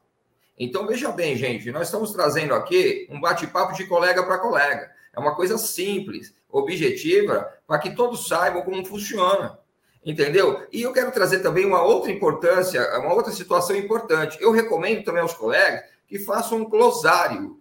[0.57, 4.89] Então, veja bem, gente, nós estamos trazendo aqui um bate-papo de colega para colega.
[5.13, 9.59] É uma coisa simples, objetiva, para que todos saibam como funciona.
[10.03, 10.65] Entendeu?
[10.71, 14.37] E eu quero trazer também uma outra importância, uma outra situação importante.
[14.39, 17.59] Eu recomendo também aos colegas que façam um glosário.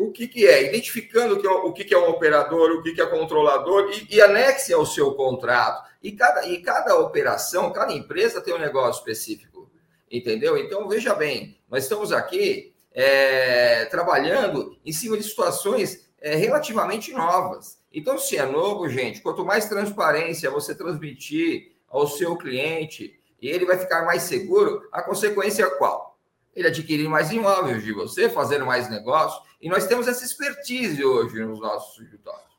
[0.00, 0.66] O que, que é?
[0.66, 4.20] Identificando o que é, o que é um operador, o que é controlador, e, e
[4.22, 5.90] anexe ao seu contrato.
[6.02, 9.70] E cada, e cada operação, cada empresa tem um negócio específico.
[10.10, 10.56] Entendeu?
[10.56, 17.78] Então, veja bem, nós estamos aqui é, trabalhando em cima de situações é, relativamente novas.
[17.92, 23.66] Então, se é novo, gente, quanto mais transparência você transmitir ao seu cliente e ele
[23.66, 26.18] vai ficar mais seguro, a consequência é qual?
[26.56, 29.49] Ele adquirir mais imóveis de você, fazer mais negócio.
[29.60, 32.50] E nós temos essa expertise hoje nos nossos escritórios.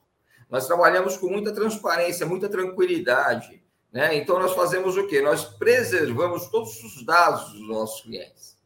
[0.49, 3.63] Nós trabalhamos com muita transparência, muita tranquilidade.
[3.91, 4.15] Né?
[4.15, 5.21] Então, nós fazemos o quê?
[5.21, 8.57] Nós preservamos todos os dados dos nossos clientes.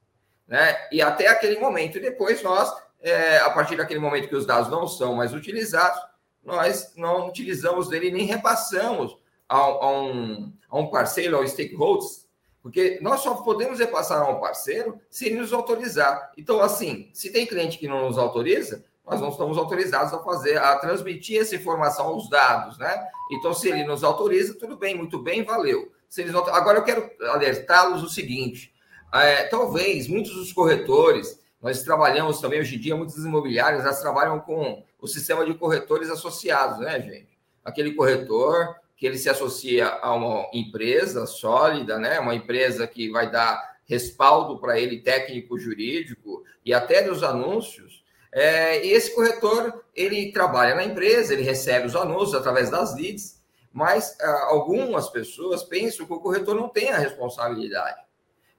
[0.47, 0.75] Né?
[0.91, 1.99] E até aquele momento.
[1.99, 6.01] Depois nós, é, a partir daquele momento que os dados não são mais utilizados,
[6.43, 9.17] nós não utilizamos dele nem repassamos
[9.47, 12.24] a, a, um, a um parceiro, ao stakeholders,
[12.66, 16.32] porque nós só podemos repassar a um parceiro se ele nos autorizar.
[16.36, 20.57] Então, assim, se tem cliente que não nos autoriza, nós não estamos autorizados a fazer,
[20.57, 23.07] a transmitir essa informação aos dados, né?
[23.32, 25.91] Então, se ele nos autoriza, tudo bem, muito bem, valeu.
[26.09, 26.34] Se eles.
[26.34, 28.74] Agora, eu quero alertá-los o seguinte:
[29.13, 34.39] é, talvez muitos dos corretores, nós trabalhamos também hoje em dia, muitos imobiliários, elas trabalham
[34.39, 37.38] com o sistema de corretores associados, né, gente?
[37.63, 42.20] Aquele corretor que ele se associa a uma empresa sólida, né?
[42.20, 48.04] Uma empresa que vai dar respaldo para ele técnico, jurídico e até nos anúncios.
[48.32, 53.41] É, esse corretor ele trabalha na empresa, ele recebe os anúncios através das leads,
[53.72, 58.02] mas ah, algumas pessoas pensam que o corretor não tem a responsabilidade.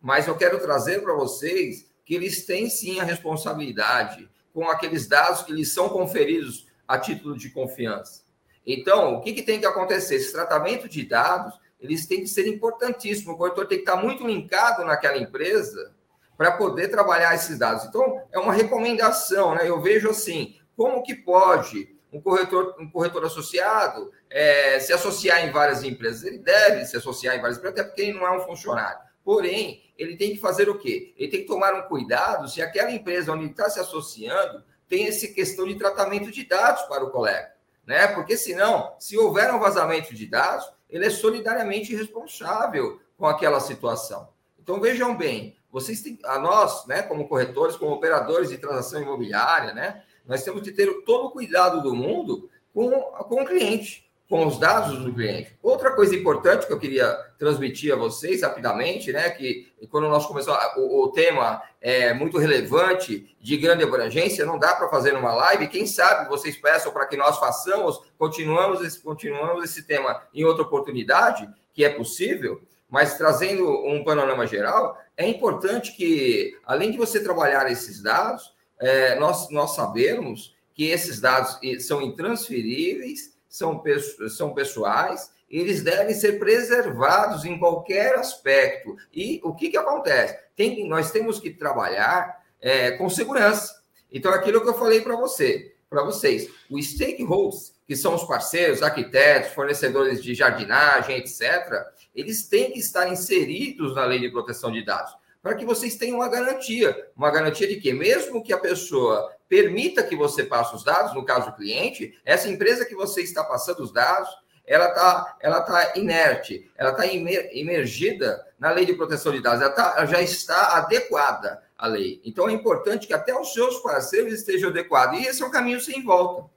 [0.01, 5.43] Mas eu quero trazer para vocês que eles têm sim a responsabilidade com aqueles dados
[5.43, 8.25] que lhes são conferidos a título de confiança.
[8.66, 10.16] Então, o que, que tem que acontecer?
[10.16, 13.34] Esse tratamento de dados, eles têm que ser importantíssimos.
[13.34, 15.94] O corretor tem que estar muito linkado naquela empresa
[16.36, 17.84] para poder trabalhar esses dados.
[17.84, 19.68] Então, é uma recomendação, né?
[19.68, 25.50] Eu vejo assim, como que pode um corretor, um corretor associado é, se associar em
[25.52, 26.24] várias empresas?
[26.24, 28.98] Ele deve se associar em várias empresas, até porque ele não é um funcionário.
[29.24, 31.14] Porém, ele tem que fazer o quê?
[31.16, 35.08] Ele tem que tomar um cuidado se aquela empresa onde ele está se associando tem
[35.08, 37.55] essa questão de tratamento de dados para o colega.
[37.87, 38.09] Né?
[38.09, 44.28] Porque senão, se houver um vazamento de dados, ele é solidariamente responsável com aquela situação.
[44.61, 49.72] Então vejam bem, vocês têm, a nós, né, como corretores, como operadores de transação imobiliária,
[49.72, 54.44] né, nós temos que ter todo o cuidado do mundo com, com o cliente com
[54.46, 55.56] os dados do cliente.
[55.62, 60.58] Outra coisa importante que eu queria transmitir a vocês rapidamente, né, que quando nós começamos,
[60.76, 65.68] o, o tema é muito relevante, de grande abrangência, não dá para fazer uma live,
[65.68, 70.64] quem sabe vocês peçam para que nós façamos, continuamos esse, continuamos esse tema em outra
[70.64, 72.60] oportunidade, que é possível,
[72.90, 79.14] mas trazendo um panorama geral, é importante que, além de você trabalhar esses dados, é,
[79.18, 83.82] nós, nós sabemos que esses dados são intransferíveis são,
[84.28, 88.96] são pessoais, eles devem ser preservados em qualquer aspecto.
[89.12, 90.36] E o que, que acontece?
[90.54, 93.80] Tem, nós temos que trabalhar é, com segurança.
[94.12, 98.82] Então, aquilo que eu falei para você, para vocês, os stakeholders, que são os parceiros,
[98.82, 104.84] arquitetos, fornecedores de jardinagem, etc., eles têm que estar inseridos na lei de proteção de
[104.84, 107.09] dados, para que vocês tenham uma garantia.
[107.16, 111.24] Uma garantia de que, mesmo que a pessoa permita que você passe os dados, no
[111.24, 114.28] caso do cliente, essa empresa que você está passando os dados,
[114.66, 119.70] ela está ela tá inerte, ela está imergida na lei de proteção de dados, ela,
[119.70, 122.20] tá, ela já está adequada à lei.
[122.24, 125.20] Então é importante que até os seus parceiros estejam adequados.
[125.20, 126.51] E esse é um caminho sem volta.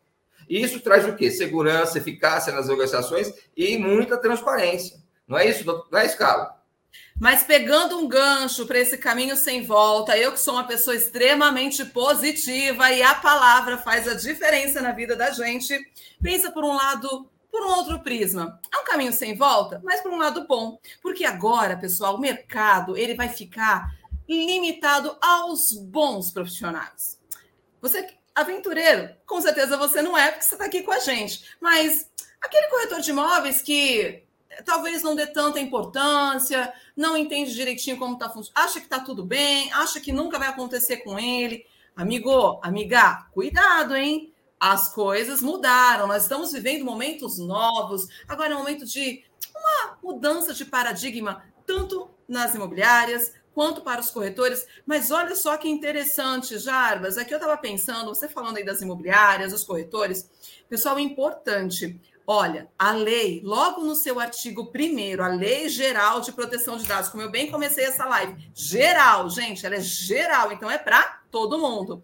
[0.47, 1.29] E isso traz o quê?
[1.29, 4.97] Segurança, eficácia nas negociações e muita transparência.
[5.27, 6.58] Não é isso, não é isso, Carlos?
[7.19, 11.83] Mas pegando um gancho para esse caminho sem volta, eu que sou uma pessoa extremamente
[11.83, 15.77] positiva e a palavra faz a diferença na vida da gente,
[16.21, 18.57] pensa por um lado, por um outro prisma.
[18.73, 22.95] É um caminho sem volta, mas por um lado bom, porque agora, pessoal, o mercado
[22.95, 23.93] ele vai ficar
[24.27, 27.19] limitado aos bons profissionais.
[27.81, 32.09] Você aventureiro, com certeza você não é, porque você está aqui com a gente, mas
[32.41, 34.23] aquele corretor de imóveis que
[34.65, 39.23] talvez não dê tanta importância, não entende direitinho como está funcionando, acha que está tudo
[39.23, 41.65] bem, acha que nunca vai acontecer com ele.
[41.95, 44.33] Amigo, amiga, cuidado, hein?
[44.59, 48.07] As coisas mudaram, nós estamos vivendo momentos novos.
[48.27, 49.23] Agora é um momento de
[49.55, 54.65] uma mudança de paradigma, tanto nas imobiliárias quanto para os corretores.
[54.85, 57.17] Mas olha só que interessante, Jarbas.
[57.17, 60.29] Aqui eu estava pensando, você falando aí das imobiliárias, dos corretores,
[60.69, 61.99] pessoal, importante.
[62.31, 67.09] Olha, a lei, logo no seu artigo 1 a Lei Geral de Proteção de Dados,
[67.09, 71.57] como eu bem comecei essa live, geral, gente, ela é geral, então é para todo
[71.57, 72.03] mundo.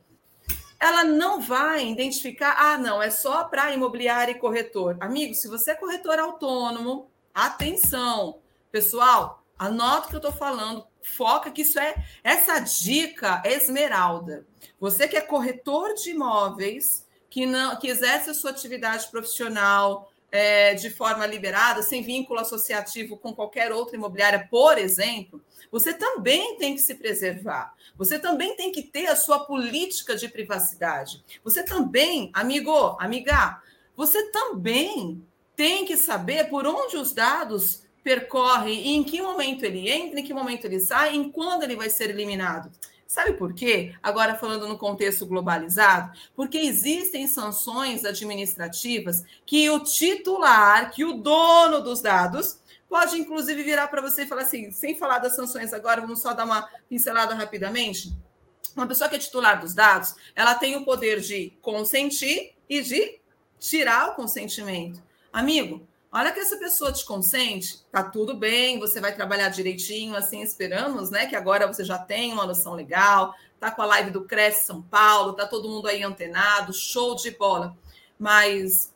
[0.79, 4.97] Ela não vai identificar, ah, não, é só para imobiliário e corretor.
[4.99, 8.39] Amigo, se você é corretor autônomo, atenção,
[8.71, 14.43] pessoal, anota o que eu estou falando, foca que isso é essa dica é esmeralda.
[14.79, 20.73] Você que é corretor de imóveis, que não que exerce a sua atividade profissional, é,
[20.73, 26.75] de forma liberada, sem vínculo associativo com qualquer outra imobiliária, por exemplo, você também tem
[26.75, 27.73] que se preservar.
[27.97, 31.23] Você também tem que ter a sua política de privacidade.
[31.43, 33.61] Você também, amigo, amiga,
[33.95, 35.25] você também
[35.55, 40.33] tem que saber por onde os dados percorrem, em que momento ele entra, em que
[40.33, 42.69] momento ele sai, em quando ele vai ser eliminado.
[43.07, 43.93] Sabe por quê?
[44.01, 51.81] Agora falando no contexto globalizado, porque existem sanções administrativas que o titular, que o dono
[51.81, 56.01] dos dados, pode inclusive virar para você e falar assim, sem falar das sanções agora,
[56.01, 58.11] vamos só dar uma pincelada rapidamente.
[58.75, 63.19] Uma pessoa que é titular dos dados, ela tem o poder de consentir e de
[63.59, 65.01] tirar o consentimento.
[65.31, 65.87] Amigo,
[66.17, 71.09] Olha que essa pessoa te consente, tá tudo bem, você vai trabalhar direitinho, assim esperamos,
[71.09, 71.25] né?
[71.25, 74.81] Que agora você já tem uma noção legal, tá com a live do Cresce São
[74.81, 77.77] Paulo, tá todo mundo aí antenado, show de bola.
[78.17, 78.93] Mas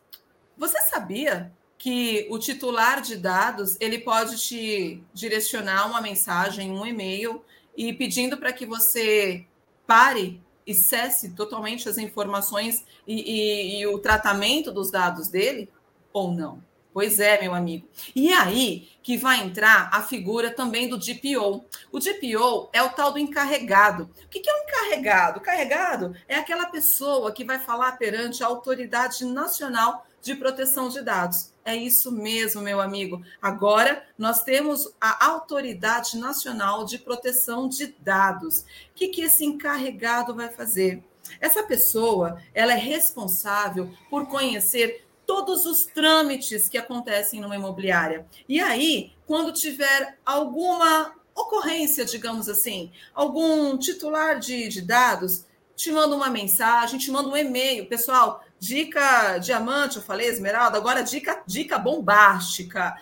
[0.57, 7.43] você sabia que o titular de dados ele pode te direcionar uma mensagem, um e-mail
[7.75, 9.45] e pedindo para que você
[9.85, 15.69] pare e cesse totalmente as informações e, e, e o tratamento dos dados dele
[16.13, 16.68] ou não?
[16.91, 17.87] Pois é, meu amigo.
[18.15, 21.65] E aí que vai entrar a figura também do DPO.
[21.91, 24.09] O DPO é o tal do encarregado.
[24.23, 25.39] O que é um encarregado?
[25.39, 31.01] O encarregado é aquela pessoa que vai falar perante a Autoridade Nacional de Proteção de
[31.01, 31.51] Dados.
[31.63, 33.23] É isso mesmo, meu amigo.
[33.41, 38.59] Agora nós temos a Autoridade Nacional de Proteção de Dados.
[38.59, 38.65] O
[38.95, 41.03] que, que esse encarregado vai fazer?
[41.39, 48.25] Essa pessoa, ela é responsável por conhecer todos os trâmites que acontecem numa imobiliária.
[48.47, 56.15] E aí, quando tiver alguma ocorrência, digamos assim, algum titular de, de dados te manda
[56.15, 57.85] uma mensagem, te manda um e-mail.
[57.85, 62.99] Pessoal, dica diamante, eu falei esmeralda, agora dica, dica bombástica.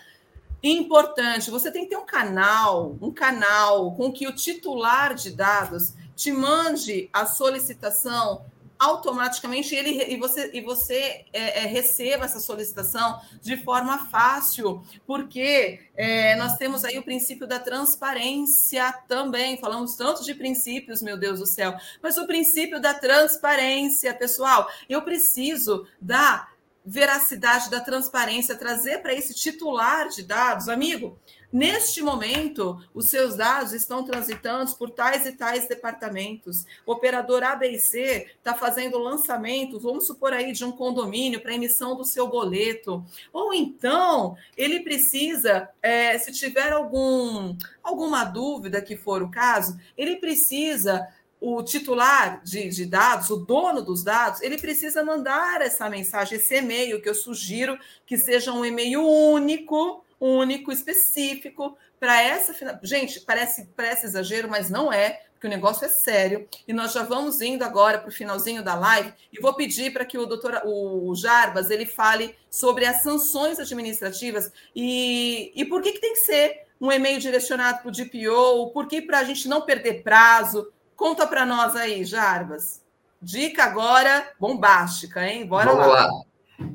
[0.62, 5.94] Importante, você tem que ter um canal, um canal com que o titular de dados
[6.14, 8.44] te mande a solicitação
[8.80, 15.80] automaticamente ele, e você, e você é, é, receba essa solicitação de forma fácil, porque
[15.96, 19.58] é, nós temos aí o princípio da transparência também.
[19.58, 25.02] Falamos tanto de princípios, meu Deus do céu, mas o princípio da transparência, pessoal, eu
[25.02, 26.48] preciso da
[26.90, 31.20] veracidade, da transparência, trazer para esse titular de dados, amigo.
[31.52, 36.66] Neste momento, os seus dados estão transitando por tais e tais departamentos.
[36.86, 42.04] O operador ABC está fazendo lançamento, vamos supor aí, de um condomínio para emissão do
[42.04, 43.04] seu boleto.
[43.32, 50.18] Ou então, ele precisa, é, se tiver algum, alguma dúvida que for o caso, ele
[50.18, 51.08] precisa
[51.40, 56.56] o titular de, de, dados, o dono dos dados, ele precisa mandar essa mensagem, esse
[56.56, 62.80] e-mail, que eu sugiro que seja um e-mail único, único, específico para essa.
[62.84, 66.48] Gente, parece, parece exagero, mas não é, porque o negócio é sério.
[66.68, 70.06] E nós já vamos indo agora para o finalzinho da live e vou pedir para
[70.06, 75.94] que o doutor o Jarbas ele fale sobre as sanções administrativas e, e por que,
[75.94, 79.48] que tem que ser um e-mail direcionado para o DPO, por que para a gente
[79.48, 80.72] não perder prazo.
[80.96, 82.84] Conta para nós aí, Jarbas.
[83.22, 85.46] Dica agora bombástica, hein?
[85.46, 86.06] Bora Vamos lá.
[86.06, 86.22] lá.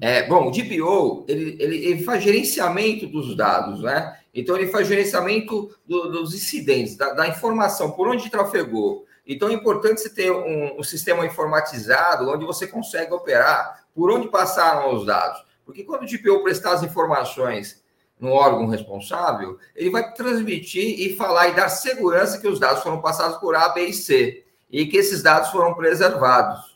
[0.00, 4.16] É, bom, o DPO, ele, ele, ele, faz gerenciamento dos dados, né?
[4.34, 9.04] Então, ele faz gerenciamento do, dos incidentes, da, da, informação, por onde trafegou.
[9.26, 14.28] Então, é importante você ter um, um, sistema informatizado onde você consegue operar por onde
[14.28, 15.44] passaram os dados.
[15.64, 17.82] Porque quando o DPO prestar as informações
[18.18, 23.00] no órgão responsável, ele vai transmitir e falar e dar segurança que os dados foram
[23.00, 26.71] passados por A, B e C e que esses dados foram preservados,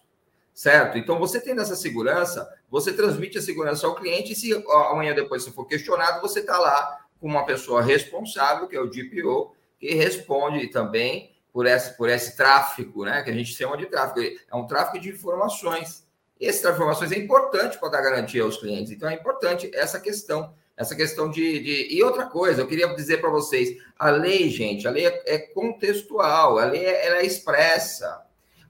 [0.56, 0.96] certo?
[0.96, 4.54] Então, você tendo essa segurança, você transmite a segurança ao cliente e se
[4.90, 8.88] amanhã depois você for questionado, você está lá com uma pessoa responsável, que é o
[8.88, 13.22] DPO, que responde também por esse, por esse tráfego, né?
[13.22, 14.34] Que a gente chama de tráfego.
[14.50, 16.06] É um tráfego de informações.
[16.40, 18.90] E de informações é importante para dar garantia aos clientes.
[18.92, 20.54] Então, é importante essa questão.
[20.74, 21.60] Essa questão de.
[21.60, 21.94] de...
[21.94, 25.38] E outra coisa, eu queria dizer para vocês: a lei, gente, a lei é, é
[25.38, 28.25] contextual, a lei é, ela é expressa.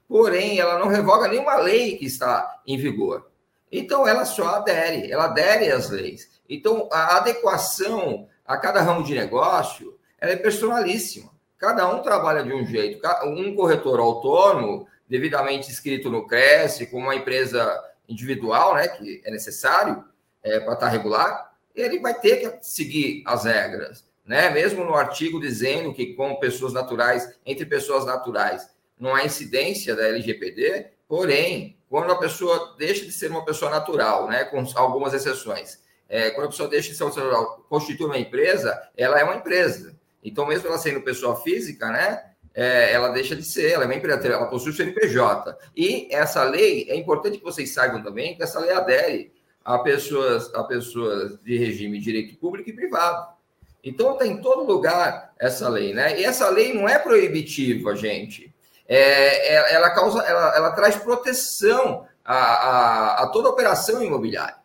[0.07, 3.29] Porém, ela não revoga nenhuma lei que está em vigor.
[3.71, 6.29] Então, ela só adere, ela adere às leis.
[6.49, 11.29] Então, a adequação a cada ramo de negócio, é personalíssima.
[11.57, 13.05] Cada um trabalha de um jeito.
[13.25, 20.03] Um corretor autônomo, devidamente inscrito no Cresce, com uma empresa individual, né, que é necessário
[20.41, 24.05] é, para estar regular, ele vai ter que seguir as regras.
[24.25, 24.49] Né?
[24.49, 30.07] Mesmo no artigo dizendo que com pessoas naturais, entre pessoas naturais, não há incidência da
[30.07, 35.79] LGPD, porém, quando a pessoa deixa de ser uma pessoa natural, né, com algumas exceções,
[36.09, 39.23] é, quando a pessoa deixa de ser uma pessoa natural, constitui uma empresa, ela é
[39.23, 39.97] uma empresa.
[40.23, 42.23] Então, mesmo ela sendo pessoa física, né,
[42.53, 45.57] é, ela deixa de ser, ela é uma empresa, ela possui o CNPJ.
[45.75, 49.31] E essa lei, é importante que vocês saibam também que essa lei adere
[49.63, 53.35] a pessoas, a pessoas de regime de direito público e privado.
[53.83, 56.19] Então, está em todo lugar essa lei, né?
[56.19, 58.53] E essa lei não é proibitiva, gente
[58.87, 64.57] é, é, ela, causa, ela, ela traz proteção a, a, a, toda operação imobiliária.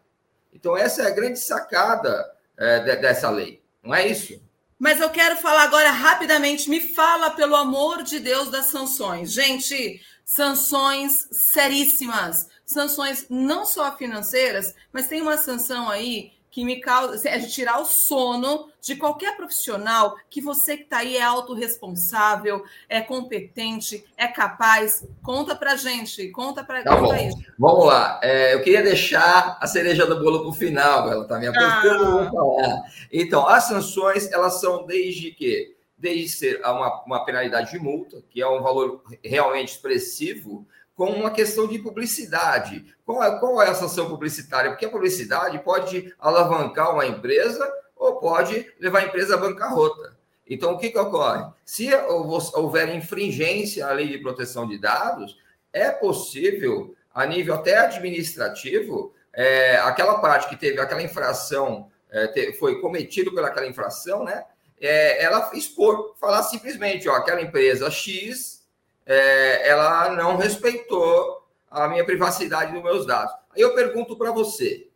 [0.52, 4.40] Então, essa é a grande sacada é, de, dessa lei, não é isso?
[4.78, 6.68] Mas eu quero falar agora rapidamente.
[6.68, 9.32] Me fala, pelo amor de Deus, das sanções.
[9.32, 12.48] Gente, sanções seríssimas.
[12.66, 17.84] Sanções não só financeiras, mas tem uma sanção aí que me causa, é tirar o
[17.86, 25.08] sono de qualquer profissional que você que está aí é autorresponsável, é competente, é capaz.
[25.22, 27.16] Conta para gente, conta para tá conta.
[27.58, 28.20] Vamos lá.
[28.22, 31.10] É, eu queria deixar a cereja do bolo para o final.
[31.10, 32.38] Ela está me apontando.
[32.60, 32.82] Ah.
[33.10, 38.42] Então, as sanções elas são desde que desde ser uma, uma penalidade de multa, que
[38.42, 42.92] é um valor realmente expressivo, com uma questão de publicidade.
[43.06, 44.70] Qual é, qual é a sanção publicitária?
[44.72, 50.18] Porque a publicidade pode alavancar uma empresa ou pode levar a empresa à bancarrota.
[50.50, 51.48] Então, o que, que ocorre?
[51.64, 55.38] Se houver infringência à lei de proteção de dados,
[55.72, 62.80] é possível, a nível até administrativo, é, aquela parte que teve aquela infração, é, foi
[62.80, 64.44] cometido pelaquela infração, né?
[64.84, 68.66] É, ela expor, falar simplesmente, ó, aquela empresa X
[69.06, 73.32] é, ela não respeitou a minha privacidade dos meus dados.
[73.54, 74.88] Aí eu pergunto para você: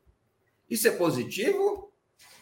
[0.69, 1.93] isso é positivo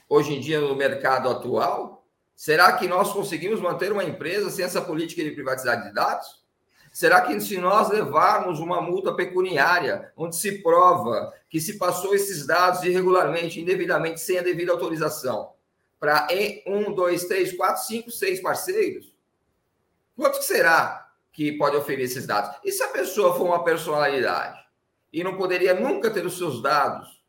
[0.08, 2.06] hoje em dia no mercado atual?
[2.34, 6.42] Será que nós conseguimos manter uma empresa sem essa política de privacidade de dados?
[6.90, 12.46] Será que se nós levarmos uma multa pecuniária, onde se prova que se passou esses
[12.46, 15.53] dados irregularmente, indevidamente, sem a devida autorização,
[15.98, 16.28] para
[16.66, 19.12] um, dois, três, quatro, cinco, seis parceiros,
[20.16, 22.56] quanto será que pode oferecer esses dados?
[22.64, 24.58] E se a pessoa for uma personalidade
[25.12, 27.22] e não poderia nunca ter os seus dados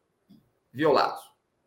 [0.73, 1.21] violados,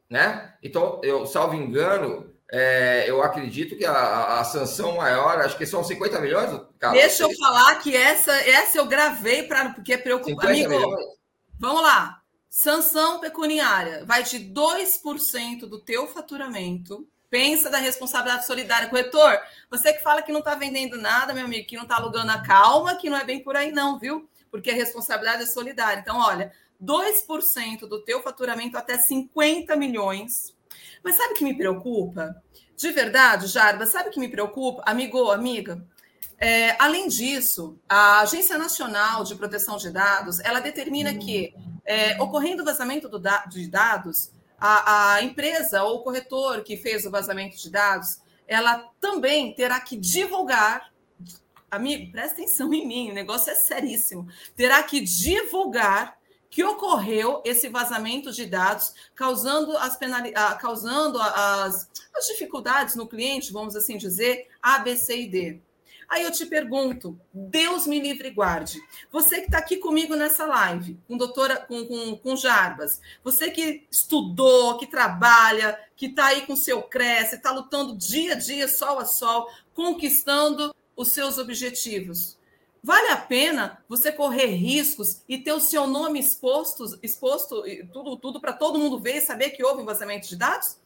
[0.09, 0.55] né?
[0.63, 5.85] Então, eu, salvo engano, é, eu acredito que a, a, sanção maior, acho que são
[5.85, 6.61] 50 milhões.
[6.79, 10.47] Cara, Deixa eu falar que essa, essa eu gravei para porque é preocupante.
[10.47, 11.07] Amigo, milhões.
[11.59, 12.18] vamos lá.
[12.49, 17.07] Sanção pecuniária vai de 2% do teu faturamento.
[17.31, 18.89] Pensa da responsabilidade solidária.
[18.89, 19.39] Corretor,
[19.71, 22.41] você que fala que não está vendendo nada, meu amigo, que não está alugando a
[22.41, 24.29] calma, que não é bem por aí não, viu?
[24.51, 26.01] Porque a responsabilidade é solidária.
[26.01, 30.57] Então, olha, 2% do teu faturamento até 50 milhões
[31.03, 32.37] mas sabe o que me preocupa?
[32.77, 34.83] De verdade, Jarba, sabe o que me preocupa?
[34.87, 35.85] Amigo, amiga,
[36.39, 41.55] é, além disso, a Agência Nacional de Proteção de Dados, ela determina que,
[41.89, 44.31] é, ocorrendo vazamento da, de dados,
[44.61, 49.81] a, a, empresa ou o corretor que fez o vazamento de dados, ela também terá
[49.81, 50.93] que divulgar,
[51.71, 56.19] amigo, presta atenção em mim, o negócio é seríssimo, terá que divulgar
[56.51, 59.99] que ocorreu esse vazamento de dados, causando as,
[60.61, 65.61] causando as, as dificuldades no cliente, vamos assim dizer, A, B, C e D.
[66.09, 68.81] Aí eu te pergunto, Deus me livre e guarde.
[69.13, 73.87] Você que está aqui comigo nessa live, com doutora, com, com, com Jarbas, você que
[73.91, 78.99] estudou, que trabalha, que está aí com seu cresce, está lutando dia a dia, sol
[78.99, 82.39] a sol, conquistando os seus objetivos.
[82.83, 88.41] Vale a pena você correr riscos e ter o seu nome exposto, exposto tudo, tudo
[88.41, 90.79] para todo mundo ver e saber que houve um vazamento de dados?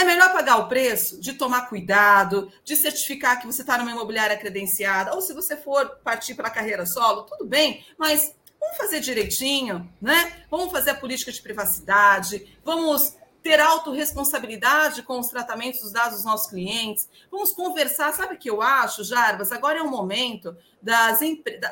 [0.00, 4.34] É melhor pagar o preço de tomar cuidado, de certificar que você está numa imobiliária
[4.34, 9.00] credenciada, ou se você for partir para a carreira solo, tudo bem, mas vamos fazer
[9.00, 10.44] direitinho, né?
[10.50, 16.24] Vamos fazer a política de privacidade, vamos ter autorresponsabilidade com os tratamentos dos dados dos
[16.24, 17.08] nossos clientes.
[17.30, 18.12] Vamos conversar.
[18.12, 19.52] Sabe o que eu acho, Jarbas?
[19.52, 21.20] Agora é o momento das,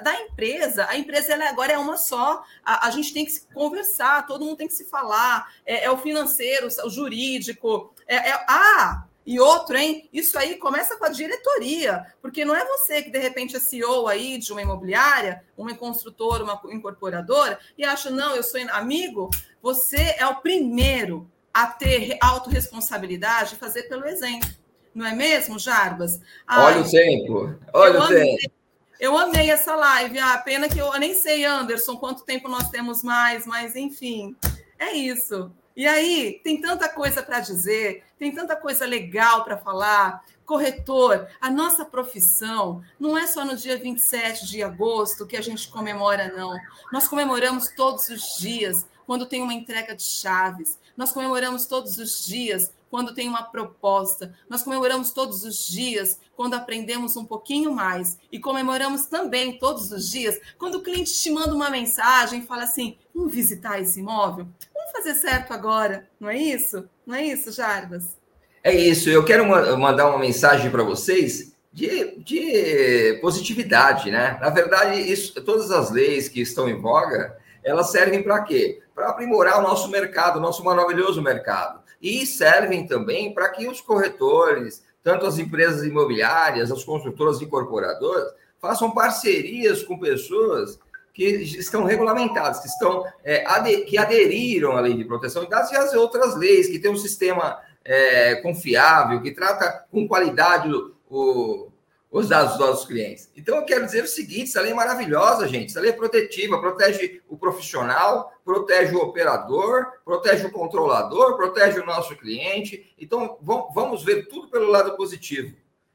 [0.03, 0.87] da empresa.
[0.89, 2.43] A empresa ela agora é uma só.
[2.64, 5.53] A, a, gente tem que se conversar, todo mundo tem que se falar.
[5.64, 7.93] É, é o financeiro, o jurídico.
[8.07, 10.09] É, é, ah, e outro, hein?
[10.11, 14.09] Isso aí começa com a diretoria, porque não é você que de repente é CEO
[14.09, 19.29] aí de uma imobiliária, uma construtora, uma incorporadora, e acha, não, eu sou amigo.
[19.61, 24.49] Você é o primeiro a ter autorresponsabilidade e fazer pelo exemplo.
[24.94, 26.20] Não é mesmo, Jarbas?
[26.46, 28.53] Ai, olha o tempo, olha o tempo.
[28.99, 30.18] Eu amei essa live.
[30.18, 34.34] Ah, pena que eu, eu nem sei, Anderson, quanto tempo nós temos mais, mas enfim,
[34.78, 35.53] é isso.
[35.76, 40.24] E aí, tem tanta coisa para dizer, tem tanta coisa legal para falar.
[40.44, 45.68] Corretor, a nossa profissão não é só no dia 27 de agosto que a gente
[45.68, 46.59] comemora, não.
[46.92, 50.79] Nós comemoramos todos os dias quando tem uma entrega de chaves.
[50.95, 54.35] Nós comemoramos todos os dias quando tem uma proposta.
[54.51, 58.19] Nós comemoramos todos os dias quando aprendemos um pouquinho mais.
[58.31, 62.65] E comemoramos também todos os dias quando o cliente te manda uma mensagem e fala
[62.65, 64.47] assim: vamos visitar esse imóvel?
[64.75, 66.87] Vamos fazer certo agora, não é isso?
[67.07, 68.15] Não é isso, Jarbas?
[68.63, 69.09] É isso.
[69.09, 69.47] Eu quero
[69.79, 74.37] mandar uma mensagem para vocês de, de, positividade, né?
[74.39, 78.81] Na verdade, isso, todas as leis que estão em voga, elas servem para quê?
[78.95, 81.81] Para aprimorar o nosso mercado, o nosso maravilhoso mercado.
[82.01, 88.91] E servem também para que os corretores, tanto as empresas imobiliárias, as construtoras incorporadoras, façam
[88.91, 90.79] parcerias com pessoas
[91.13, 93.45] que estão regulamentadas, que estão é,
[93.85, 96.97] que aderiram à lei de proteção de dados e às outras leis, que tem um
[96.97, 101.68] sistema é, confiável, que trata com qualidade o, o
[102.11, 103.31] os dados dos nossos clientes.
[103.37, 105.71] Então, eu quero dizer o seguinte: essa lei é maravilhosa, gente.
[105.71, 111.87] Essa lei é protetiva, protege o profissional, protege o operador, protege o controlador, protege o
[111.87, 112.95] nosso cliente.
[112.99, 115.55] Então, vamos ver tudo pelo lado positivo.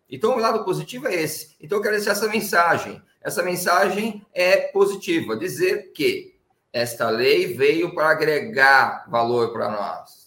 [0.09, 1.55] Então, o lado positivo é esse.
[1.59, 3.01] Então, eu quero deixar essa mensagem.
[3.21, 6.35] Essa mensagem é positiva, dizer que
[6.71, 10.22] esta lei veio para agregar valor para nós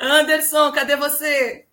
[0.00, 1.66] Anderson, cadê você?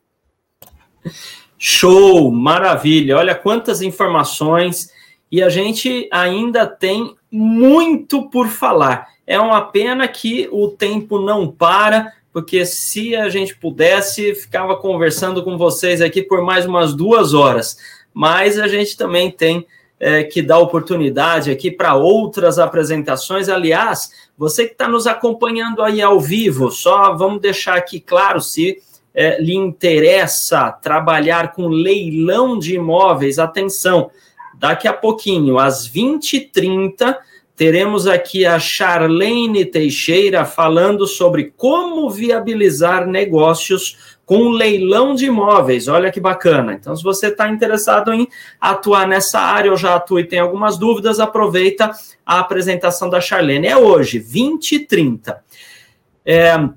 [1.57, 3.15] Show, maravilha.
[3.15, 4.91] Olha quantas informações
[5.31, 9.07] e a gente ainda tem muito por falar.
[9.25, 15.43] É uma pena que o tempo não para, porque se a gente pudesse, ficava conversando
[15.43, 17.77] com vocês aqui por mais umas duas horas.
[18.11, 19.67] Mas a gente também tem
[19.99, 23.47] é, que dar oportunidade aqui para outras apresentações.
[23.47, 28.79] Aliás, você que está nos acompanhando aí ao vivo, só vamos deixar aqui claro se
[29.13, 34.09] é, lhe interessa trabalhar com leilão de imóveis, atenção,
[34.55, 37.15] daqui a pouquinho, às 20h30
[37.55, 45.87] teremos aqui a Charlene Teixeira falando sobre como viabilizar negócios com leilão de imóveis.
[45.87, 46.73] Olha que bacana.
[46.73, 48.27] Então, se você está interessado em
[48.59, 51.91] atuar nessa área ou já atua e tem algumas dúvidas, aproveita
[52.25, 53.67] a apresentação da Charlene.
[53.67, 55.43] É hoje, 20 e 30.
[56.25, 56.69] É,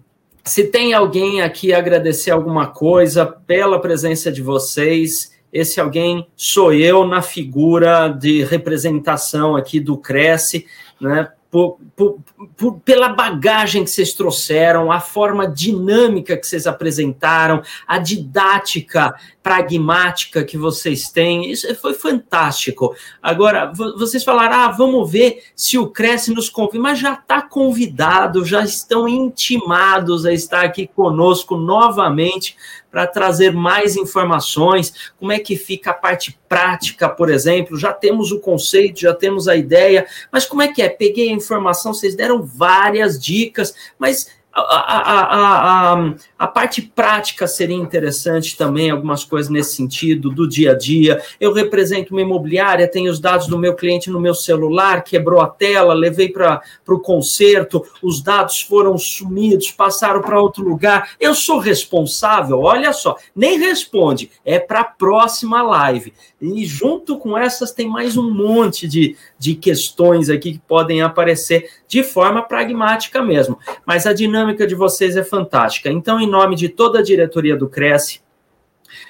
[0.44, 7.06] se tem alguém aqui agradecer alguma coisa pela presença de vocês, esse alguém sou eu
[7.06, 10.66] na figura de representação aqui do Cresce,
[11.00, 11.30] né?
[11.48, 12.18] Por, por,
[12.54, 20.44] por, pela bagagem que vocês trouxeram, a forma dinâmica que vocês apresentaram, a didática pragmática
[20.44, 22.94] que vocês têm, isso foi fantástico.
[23.22, 28.44] Agora, vocês falaram, ah, vamos ver se o Cresce nos convida, mas já está convidado,
[28.44, 32.54] já estão intimados a estar aqui conosco novamente
[32.96, 38.32] para trazer mais informações, como é que fica a parte prática, por exemplo, já temos
[38.32, 40.88] o conceito, já temos a ideia, mas como é que é?
[40.88, 47.76] Peguei a informação, vocês deram várias dicas, mas a, a, a, a, parte prática seria
[47.76, 51.22] interessante também, algumas coisas nesse sentido, do dia a dia.
[51.40, 55.48] Eu represento uma imobiliária, tenho os dados do meu cliente no meu celular, quebrou a
[55.48, 61.10] tela, levei para o conserto, os dados foram sumidos, passaram para outro lugar.
[61.18, 66.12] Eu sou responsável, olha só, nem responde, é para a próxima live.
[66.40, 71.70] E junto com essas tem mais um monte de, de questões aqui que podem aparecer
[71.88, 73.58] de forma pragmática mesmo.
[73.86, 75.90] Mas a dinâmica de vocês é fantástica.
[75.90, 78.20] Então, em nome de toda a diretoria do Cresce,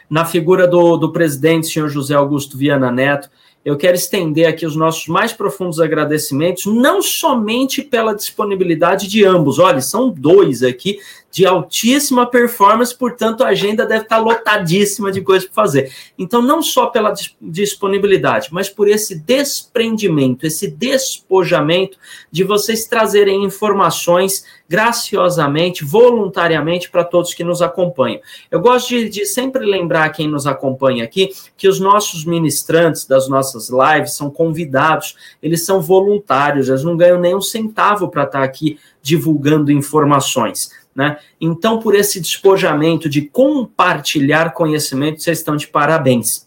[0.09, 3.29] na figura do, do presidente, senhor José Augusto Viana Neto,
[3.65, 9.59] eu quero estender aqui os nossos mais profundos agradecimentos, não somente pela disponibilidade de ambos,
[9.59, 11.01] olha, são dois aqui
[11.37, 15.93] de altíssima performance, portanto a agenda deve estar lotadíssima de coisas para fazer.
[16.19, 21.99] Então, não só pela disponibilidade, mas por esse desprendimento, esse despojamento
[22.33, 28.19] de vocês trazerem informações graciosamente, voluntariamente para todos que nos acompanham.
[28.51, 33.29] Eu gosto de, de sempre lembrar quem nos acompanha aqui que os nossos ministrantes das
[33.29, 38.43] nossas lives são convidados, eles são voluntários, eles não ganham nem um centavo para estar
[38.43, 40.71] aqui divulgando informações.
[40.97, 41.19] Né?
[41.39, 46.47] Então, por esse despojamento de compartilhar conhecimento, vocês estão de parabéns.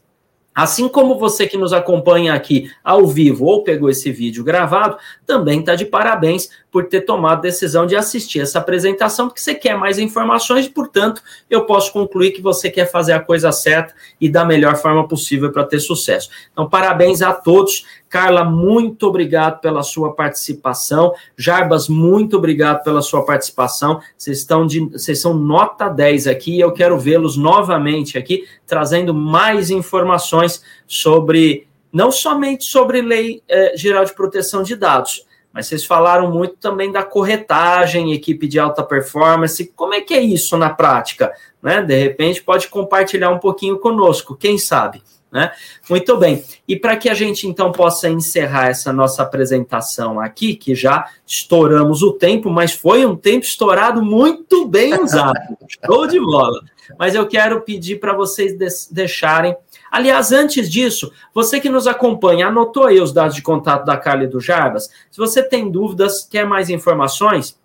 [0.60, 5.62] Assim como você que nos acompanha aqui ao vivo ou pegou esse vídeo gravado, também
[5.62, 9.78] está de parabéns por ter tomado a decisão de assistir essa apresentação, porque você quer
[9.78, 14.44] mais informações portanto, eu posso concluir que você quer fazer a coisa certa e da
[14.44, 16.30] melhor forma possível para ter sucesso.
[16.52, 17.86] Então, parabéns a todos.
[18.10, 21.14] Carla, muito obrigado pela sua participação.
[21.38, 24.02] Jarbas, muito obrigado pela sua participação.
[24.18, 29.14] Vocês estão de, vocês são nota 10 aqui e eu quero vê-los novamente aqui trazendo
[29.14, 35.84] mais informações sobre não somente sobre lei eh, geral de proteção de dados, mas vocês
[35.86, 39.72] falaram muito também da corretagem, equipe de alta performance.
[39.76, 41.34] Como é que é isso na prática?
[41.62, 41.82] Né?
[41.82, 45.02] De repente, pode compartilhar um pouquinho conosco, quem sabe?
[45.32, 45.52] Né?
[45.88, 46.44] Muito bem.
[46.68, 52.02] E para que a gente então possa encerrar essa nossa apresentação aqui, que já estouramos
[52.02, 55.40] o tempo, mas foi um tempo estourado muito bem usado.
[55.86, 56.62] Show de bola.
[56.98, 58.58] Mas eu quero pedir para vocês
[58.90, 59.56] deixarem.
[59.92, 64.24] Aliás, antes disso, você que nos acompanha, anotou aí os dados de contato da Carla
[64.24, 64.90] e do Jarbas?
[65.12, 67.60] Se você tem dúvidas, quer mais informações,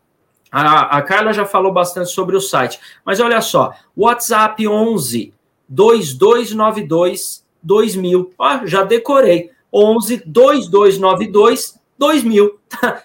[0.53, 2.79] a, a Carla já falou bastante sobre o site.
[3.05, 5.33] Mas olha só, WhatsApp 11
[5.69, 8.33] 2292 2000.
[8.39, 9.51] Ah, já decorei.
[9.73, 12.59] 11 2292 2000.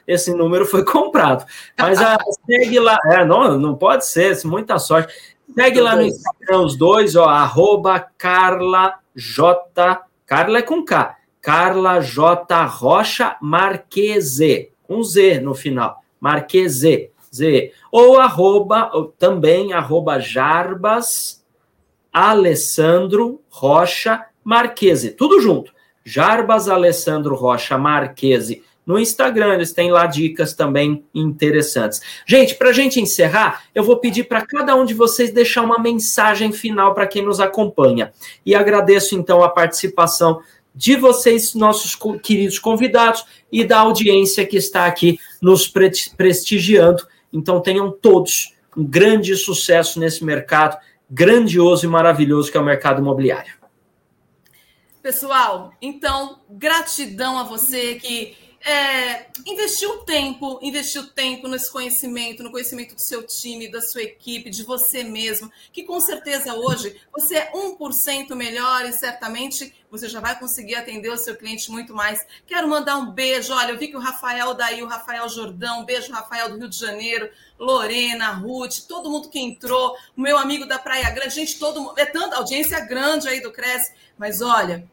[0.08, 1.46] Esse número foi comprado.
[1.78, 2.98] Mas a, segue lá.
[3.06, 5.14] É, não, não pode ser, muita sorte.
[5.54, 10.04] Segue lá no Instagram os dois, ó, arroba Carla J.
[10.26, 11.18] Carla é com K.
[11.42, 12.66] Carla J.
[12.66, 16.04] Rocha Marquese, com Z no final.
[16.20, 17.72] Marquese, Z.
[17.92, 21.44] Ou arroba, ou também arroba Jarbas
[22.12, 25.72] Alessandro Rocha Marquese, tudo junto.
[26.04, 32.02] Jarbas Alessandro Rocha Marquese no Instagram, eles têm lá dicas também interessantes.
[32.26, 35.78] Gente, para a gente encerrar, eu vou pedir para cada um de vocês deixar uma
[35.78, 38.12] mensagem final para quem nos acompanha.
[38.44, 40.42] E agradeço então a participação
[40.74, 45.72] de vocês, nossos queridos convidados, e da audiência que está aqui nos
[46.18, 47.06] prestigiando.
[47.32, 50.76] Então tenham todos um grande sucesso nesse mercado
[51.08, 53.59] grandioso e maravilhoso que é o mercado imobiliário.
[55.02, 62.94] Pessoal, então, gratidão a você que é, investiu tempo, investiu tempo nesse conhecimento, no conhecimento
[62.96, 67.52] do seu time, da sua equipe, de você mesmo, que com certeza hoje você é
[67.54, 72.26] 1% melhor e certamente você já vai conseguir atender o seu cliente muito mais.
[72.46, 75.86] Quero mandar um beijo, olha, eu vi que o Rafael daí, o Rafael Jordão, um
[75.86, 80.66] beijo Rafael do Rio de Janeiro, Lorena, Ruth, todo mundo que entrou, o meu amigo
[80.66, 84.88] da Praia Grande, gente, todo mundo, é tanta audiência grande aí do Cresce, mas olha,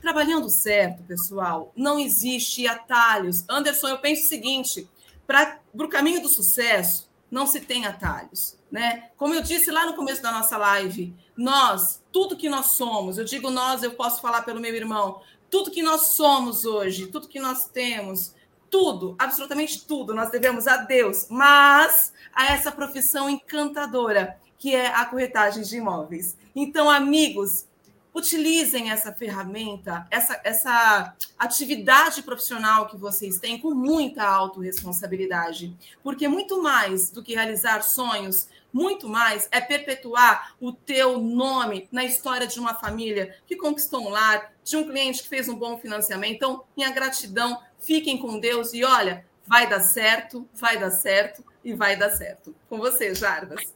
[0.00, 3.44] Trabalhando certo, pessoal, não existe atalhos.
[3.48, 4.88] Anderson, eu penso o seguinte:
[5.26, 8.56] para o caminho do sucesso, não se tem atalhos.
[8.70, 9.10] Né?
[9.16, 13.24] Como eu disse lá no começo da nossa live, nós, tudo que nós somos, eu
[13.24, 15.20] digo nós, eu posso falar pelo meu irmão,
[15.50, 18.34] tudo que nós somos hoje, tudo que nós temos,
[18.70, 25.04] tudo, absolutamente tudo, nós devemos a Deus, mas a essa profissão encantadora que é a
[25.04, 26.38] corretagem de imóveis.
[26.54, 27.66] Então, amigos,
[28.14, 35.74] utilizem essa ferramenta, essa, essa atividade profissional que vocês têm com muita autorresponsabilidade.
[36.02, 42.04] Porque muito mais do que realizar sonhos, muito mais é perpetuar o teu nome na
[42.04, 45.78] história de uma família que conquistou um lar, de um cliente que fez um bom
[45.78, 46.34] financiamento.
[46.34, 51.74] Então, minha gratidão, fiquem com Deus e olha, vai dar certo, vai dar certo e
[51.74, 52.54] vai dar certo.
[52.68, 53.72] Com você, Jarbas.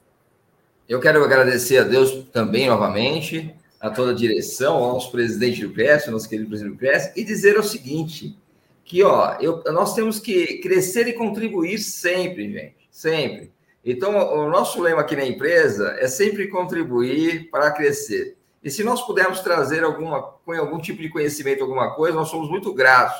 [0.88, 5.72] Eu quero agradecer a Deus também novamente a toda a direção, ao nosso presidente do
[5.72, 8.36] PS, nosso querido presidente do PS, e dizer o seguinte,
[8.84, 13.52] que ó, eu, nós temos que crescer e contribuir sempre, gente, sempre.
[13.84, 18.36] Então, o nosso lema aqui na empresa é sempre contribuir para crescer.
[18.62, 22.74] E se nós pudermos trazer alguma, algum tipo de conhecimento, alguma coisa, nós somos muito
[22.74, 23.16] gratos.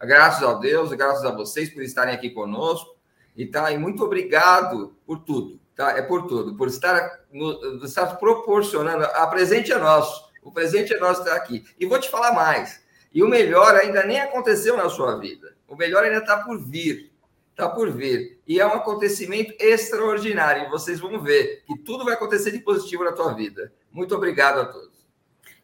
[0.00, 2.96] Graças a Deus, graças a vocês por estarem aqui conosco.
[3.36, 5.60] E, tá, e muito obrigado por tudo.
[5.76, 5.90] Tá?
[5.90, 9.04] É por tudo, por estar, no, estar proporcionando.
[9.04, 11.64] A presente é nosso, o presente é nosso estar aqui.
[11.78, 12.82] E vou te falar mais.
[13.12, 15.54] E o melhor ainda nem aconteceu na sua vida.
[15.68, 17.12] O melhor ainda está por vir.
[17.50, 18.38] Está por vir.
[18.46, 20.70] E é um acontecimento extraordinário.
[20.70, 23.72] Vocês vão ver que tudo vai acontecer de positivo na tua vida.
[23.90, 24.96] Muito obrigado a todos.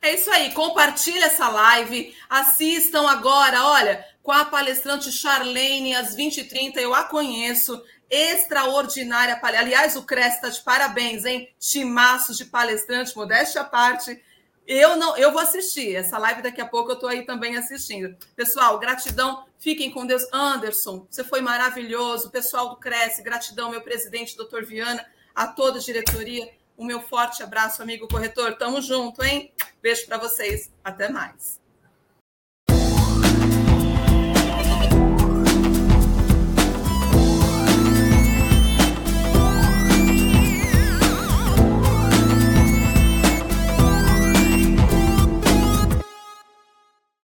[0.00, 0.52] É isso aí.
[0.52, 2.14] Compartilhe essa live.
[2.28, 6.78] Assistam agora, olha, com a palestrante Charlene, às 20h30.
[6.78, 7.82] Eu a conheço
[8.12, 9.40] extraordinária.
[9.42, 11.48] Aliás, o Cresce está de parabéns, hein?
[11.58, 14.22] Timaços de palestrante, modéstia à parte.
[14.66, 16.90] Eu não, eu vou assistir essa live daqui a pouco.
[16.90, 18.14] Eu estou aí também assistindo.
[18.36, 19.46] Pessoal, gratidão.
[19.58, 20.26] Fiquem com Deus.
[20.30, 22.30] Anderson, você foi maravilhoso.
[22.30, 26.52] Pessoal do Cresce, gratidão, meu presidente, doutor Viana, a toda a diretoria.
[26.76, 28.56] O meu forte abraço, amigo corretor.
[28.58, 29.52] Tamo junto, hein?
[29.80, 30.70] Beijo para vocês.
[30.84, 31.61] Até mais.